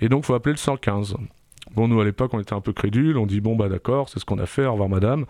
[0.00, 1.16] Et donc faut appeler le 115.
[1.74, 4.18] Bon, nous à l'époque, on était un peu crédules, on dit, bon bah d'accord, c'est
[4.18, 5.26] ce qu'on a fait, au revoir madame.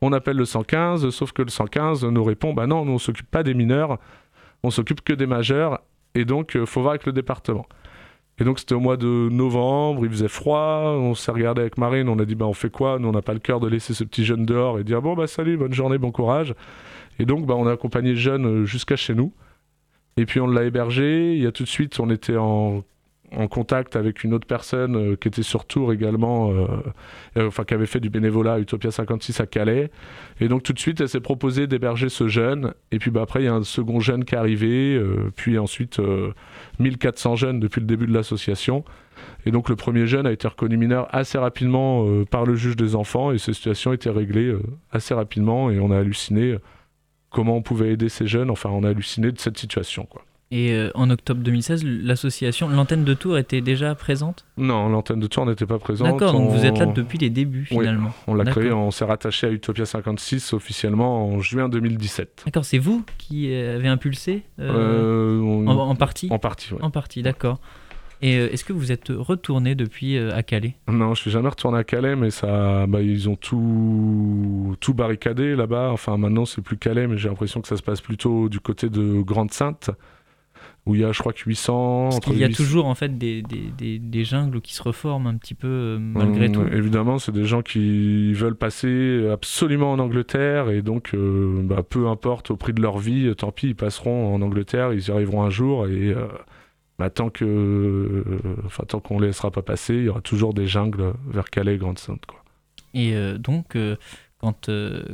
[0.00, 3.30] On appelle le 115, sauf que le 115 nous répond, bah non, nous on s'occupe
[3.30, 3.98] pas des mineurs,
[4.62, 5.80] on s'occupe que des majeurs,
[6.14, 7.66] et donc il faut voir avec le département.
[8.38, 12.08] Et donc c'était au mois de novembre, il faisait froid, on s'est regardé avec Marine,
[12.08, 12.98] on a dit bah on fait quoi?
[12.98, 15.14] Nous on n'a pas le cœur de laisser ce petit jeune dehors et dire bon
[15.14, 16.54] bah salut, bonne journée, bon courage.
[17.20, 19.32] Et donc bah on a accompagné le jeune euh, jusqu'à chez nous.
[20.16, 23.96] Et puis on l'a hébergé, il y a tout de suite on était en contact
[23.96, 26.66] avec une autre personne euh, qui était sur Tours également, euh,
[27.36, 29.90] euh, enfin qui avait fait du bénévolat à Utopia 56 à Calais.
[30.40, 32.74] Et donc tout de suite, elle s'est proposée d'héberger ce jeune.
[32.92, 35.00] Et puis bah, après, il y a un second jeune qui est arrivé,
[35.36, 36.00] puis ensuite
[36.78, 38.84] 1400 jeunes depuis le début de l'association.
[39.46, 42.94] Et donc le premier jeune a été reconnu mineur assez rapidement par le juge des
[42.94, 44.54] enfants et cette situation a été réglée
[44.90, 46.56] assez rapidement et on a halluciné
[47.34, 48.50] comment on pouvait aider ces jeunes.
[48.50, 50.06] Enfin, on a halluciné de cette situation.
[50.06, 50.22] quoi.
[50.50, 54.44] Et euh, en octobre 2016, l'association, l'antenne de Tours était déjà présente?
[54.56, 56.06] Non, l'antenne de Tours n'était pas présente.
[56.06, 58.12] D'accord, donc vous êtes là depuis les débuts finalement.
[58.28, 62.42] on l'a créé, on s'est rattaché à Utopia 56 officiellement en juin 2017.
[62.44, 66.28] D'accord, c'est vous qui avez impulsé euh, euh, en, partie?
[66.30, 66.78] En partie, oui.
[66.82, 67.58] En partie, d'accord.
[68.26, 70.76] Et est-ce que vous êtes retourné depuis à Calais?
[70.88, 75.54] Non, je suis jamais retourné à Calais, mais ça, bah, ils ont tout, tout barricadé
[75.54, 75.90] là-bas.
[75.92, 78.88] Enfin, maintenant, c'est plus Calais, mais j'ai l'impression que ça se passe plutôt du côté
[78.88, 79.90] de Grande-Sainte
[80.86, 82.08] où il y a, je crois que 800.
[82.10, 85.36] Parce qu'il y a toujours en fait des, des, des, jungles qui se reforment un
[85.36, 86.62] petit peu euh, malgré tout.
[86.72, 92.08] Évidemment, c'est des gens qui veulent passer absolument en Angleterre et donc euh, bah, peu
[92.08, 95.42] importe au prix de leur vie, tant pis, ils passeront en Angleterre, ils y arriveront
[95.42, 96.26] un jour et euh,
[96.98, 98.24] bah, tant que,
[98.66, 102.26] enfin tant qu'on laissera pas passer, il y aura toujours des jungles vers Calais, Grande-Sainte,
[102.26, 102.42] quoi.
[102.94, 103.76] Et donc,
[104.38, 104.70] quand,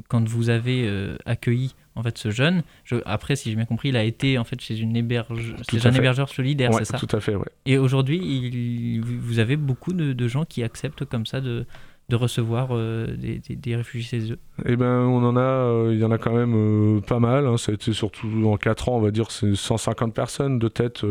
[0.09, 0.87] quand vous avez
[1.24, 2.62] accueilli en fait ce jeune.
[2.85, 5.93] Je, après, si j'ai bien compris, il a été en fait chez une héberge, un
[5.93, 6.99] hébergeur solidaire, c'est ça?
[6.99, 7.49] Tout à fait, ouais.
[7.66, 11.66] Et aujourd'hui, vous avez beaucoup de, gens qui acceptent comme ça de,
[12.11, 16.11] de recevoir des, des, réfugiés chez eux Eh ben, on en a, il y en
[16.11, 17.46] a quand même pas mal.
[17.46, 17.56] Hein.
[17.56, 21.02] Ça a été surtout en 4 ans, on va dire, c'est 150 personnes de tête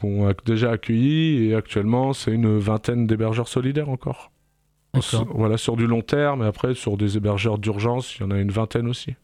[0.00, 4.32] qu'on a déjà accueillies et actuellement, c'est une vingtaine d'hébergeurs solidaires encore.
[5.34, 8.38] Voilà, sur du long terme, et après, sur des hébergeurs d'urgence, il y en a
[8.38, 9.14] une vingtaine aussi.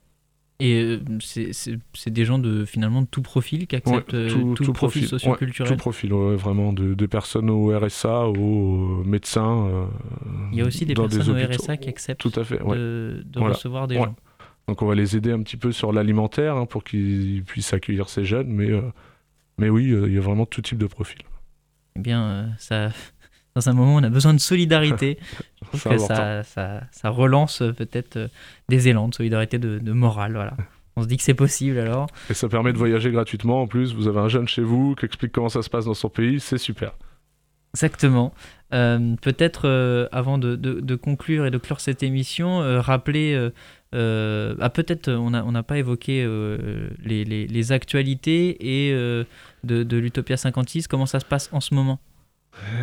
[0.60, 4.72] Et euh, c'est des gens de finalement de tout profil qui acceptent euh, tout, tout,
[4.72, 5.72] profil, socioculturel.
[5.72, 9.66] tout profil, vraiment, de, personnes au RSA, aux médecins.
[9.66, 9.86] Euh,
[10.52, 13.88] il y a aussi des personnes au RSA qui acceptent tout à fait, de, recevoir
[13.88, 14.14] des gens.
[14.68, 18.08] Donc on va les aider un petit peu sur l'alimentaire hein, pour qu'ils puissent accueillir
[18.08, 18.70] ces jeunes, mais,
[19.58, 21.22] mais oui, il y a vraiment tout type de profil.
[21.96, 22.90] Eh bien, ça,
[23.54, 25.18] dans un moment où on a besoin de solidarité.
[25.62, 28.28] Je trouve que ça, ça, relance euh, peut-être euh,
[28.68, 30.32] des élans de solidarité, de, morale.
[30.32, 30.54] Voilà.
[30.96, 32.06] On se dit que c'est possible alors.
[32.28, 33.62] Et ça permet de voyager gratuitement.
[33.62, 35.94] En plus, vous avez un jeune chez vous qui explique comment ça se passe dans
[35.94, 36.38] son pays.
[36.38, 36.92] C'est super.
[37.74, 38.34] Exactement.
[38.74, 43.34] Euh, peut-être avant de, conclure et de clore cette émission, rappeler.
[43.94, 46.26] ah, peut-être on n'a on pas évoqué
[47.02, 49.24] les, les, les, actualités et de,
[49.64, 50.88] de l'Utopia 56.
[50.88, 52.00] Comment ça se passe en ce moment?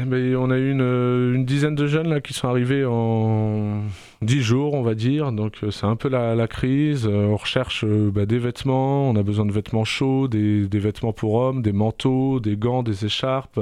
[0.08, 3.84] Mais on a eu une, euh, une, dizaine de jeunes là, qui sont arrivés en
[4.22, 5.32] 10 jours, on va dire.
[5.32, 7.08] Donc euh, c'est un peu la, crise.
[7.08, 11.14] Euh, on recherche bah, des vêtements, on a besoin de vêtements chauds, des, des, vêtements
[11.14, 13.60] pour hommes, des manteaux, des gants, des écharpes.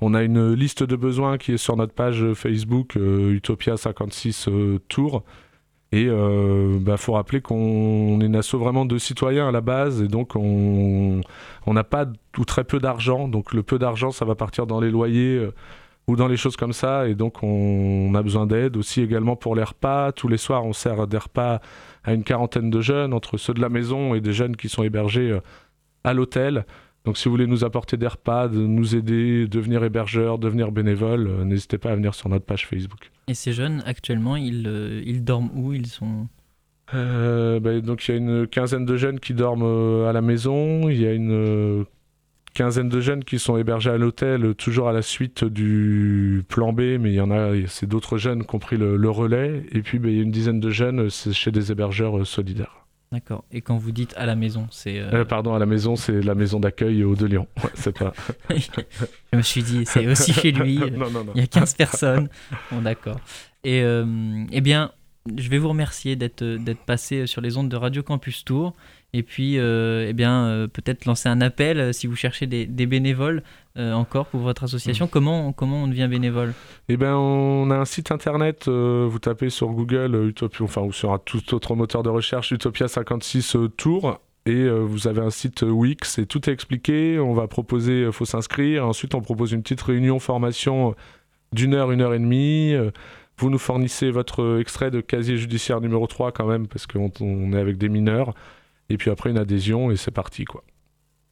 [0.00, 4.48] On a une liste de besoins qui est sur notre page Facebook Utopia 56
[4.88, 5.22] Tours.
[5.92, 9.60] Et il euh, bah, faut rappeler qu'on est une asso vraiment de citoyens à la
[9.60, 11.20] base, et donc on
[11.66, 12.06] n'a pas
[12.38, 13.28] ou très peu d'argent.
[13.28, 15.54] Donc le peu d'argent, ça va partir dans les loyers euh,
[16.06, 19.54] ou dans les choses comme ça, et donc on, a besoin d'aide aussi également pour
[19.54, 20.12] les repas.
[20.12, 21.60] Tous les soirs, on sert des repas
[22.04, 24.82] à une quarantaine de jeunes, entre ceux de la maison et des jeunes qui sont
[24.82, 25.40] hébergés euh,
[26.04, 26.64] à l'hôtel.
[27.04, 31.44] Donc si vous voulez nous apporter des repas, nous aider, devenir hébergeur, devenir bénévole, euh,
[31.44, 33.10] n'hésitez pas à venir sur notre page Facebook.
[33.26, 35.72] Et ces jeunes, actuellement, ils, euh, ils dorment où?
[35.72, 36.28] Ils sont...
[36.94, 40.88] Euh, bah, donc il y a une quinzaine de jeunes qui dorment à la maison,
[40.88, 41.86] il y a une
[42.54, 46.98] quinzaine de jeunes qui sont hébergés à l'hôtel, toujours à la suite du plan B,
[47.00, 49.98] mais il y en a, c'est d'autres jeunes qui ont pris le, relais, et puis
[49.98, 52.81] bah, il y a une dizaine de jeunes, chez des hébergeurs solidaires.
[53.12, 53.44] D'accord.
[53.52, 54.98] Et quand vous dites à la maison, c'est.
[54.98, 57.46] Euh, euh, pardon, à la maison, c'est la maison d'accueil au De Lyon.
[57.74, 58.14] c'est pas.
[58.50, 60.78] je me suis dit, c'est aussi chez lui.
[60.96, 61.32] non, non, non.
[61.34, 62.30] Il y a 15 personnes.
[62.70, 63.20] Bon, d'accord.
[63.64, 64.92] Et euh, eh bien,
[65.36, 68.74] je vais vous remercier d'être passé sur les ondes de Radio Campus Tour.
[69.14, 72.86] Et puis, euh, eh bien, euh, peut-être lancer un appel euh, si vous cherchez des,
[72.86, 73.42] bénévoles
[73.76, 75.06] encore pour votre association.
[75.06, 75.08] Mm.
[75.10, 76.54] Comment, comment on devient bénévole?
[76.88, 78.68] Eh bien, on a un site internet.
[78.68, 82.88] vous tapez sur Google Utopia, enfin, ou sur un tout autre moteur de recherche Utopia
[82.88, 84.20] 56 Tours.
[84.44, 87.18] Et vous avez un site Wix et tout est expliqué.
[87.18, 88.86] On va proposer, il faut s'inscrire.
[88.86, 90.94] Ensuite, on propose une petite réunion formation
[91.52, 92.74] d'une heure, une heure et demie.
[93.38, 97.58] Vous nous fournissez votre extrait de casier judiciaire numéro 3 quand même, parce qu'on est
[97.58, 98.34] avec des mineurs
[98.92, 100.62] et puis après une adhésion et c'est parti quoi.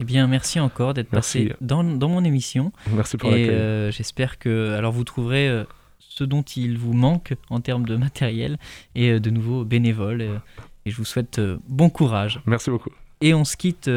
[0.03, 2.73] Eh bien, merci encore d'être passé dans, dans, mon émission.
[2.91, 3.51] Merci pour l'accueil.
[3.51, 5.65] Euh, J'espère que alors vous trouverez euh,
[5.99, 8.57] ce dont il vous manque en termes de matériel
[8.95, 10.23] et euh, de nouveaux bénévoles.
[10.23, 10.39] Euh,
[10.87, 11.39] et je vous souhaite
[11.69, 12.41] bon courage.
[12.47, 12.89] Merci beaucoup.
[13.21, 13.91] Et on se quitte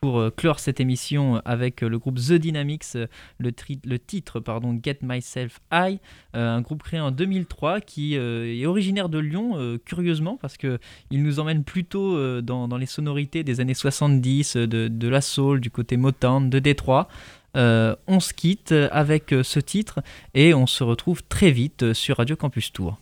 [0.00, 3.06] pour euh, clore cette émission avec euh, le groupe The Dynamics, euh,
[3.38, 5.98] le, titre pardon, Get Myself High,
[6.32, 10.78] un groupe créé en 2003 qui est originaire de Lyon, curieusement, parce qu'il
[11.10, 15.70] nous emmène plutôt dans, dans, les sonorités des années 70, de, de, la soul, du
[15.70, 17.08] côté Motown, de Détroit.
[17.54, 20.00] on se quitte avec ce titre
[20.34, 22.98] et on se retrouve très vite sur Radio Campus Tour.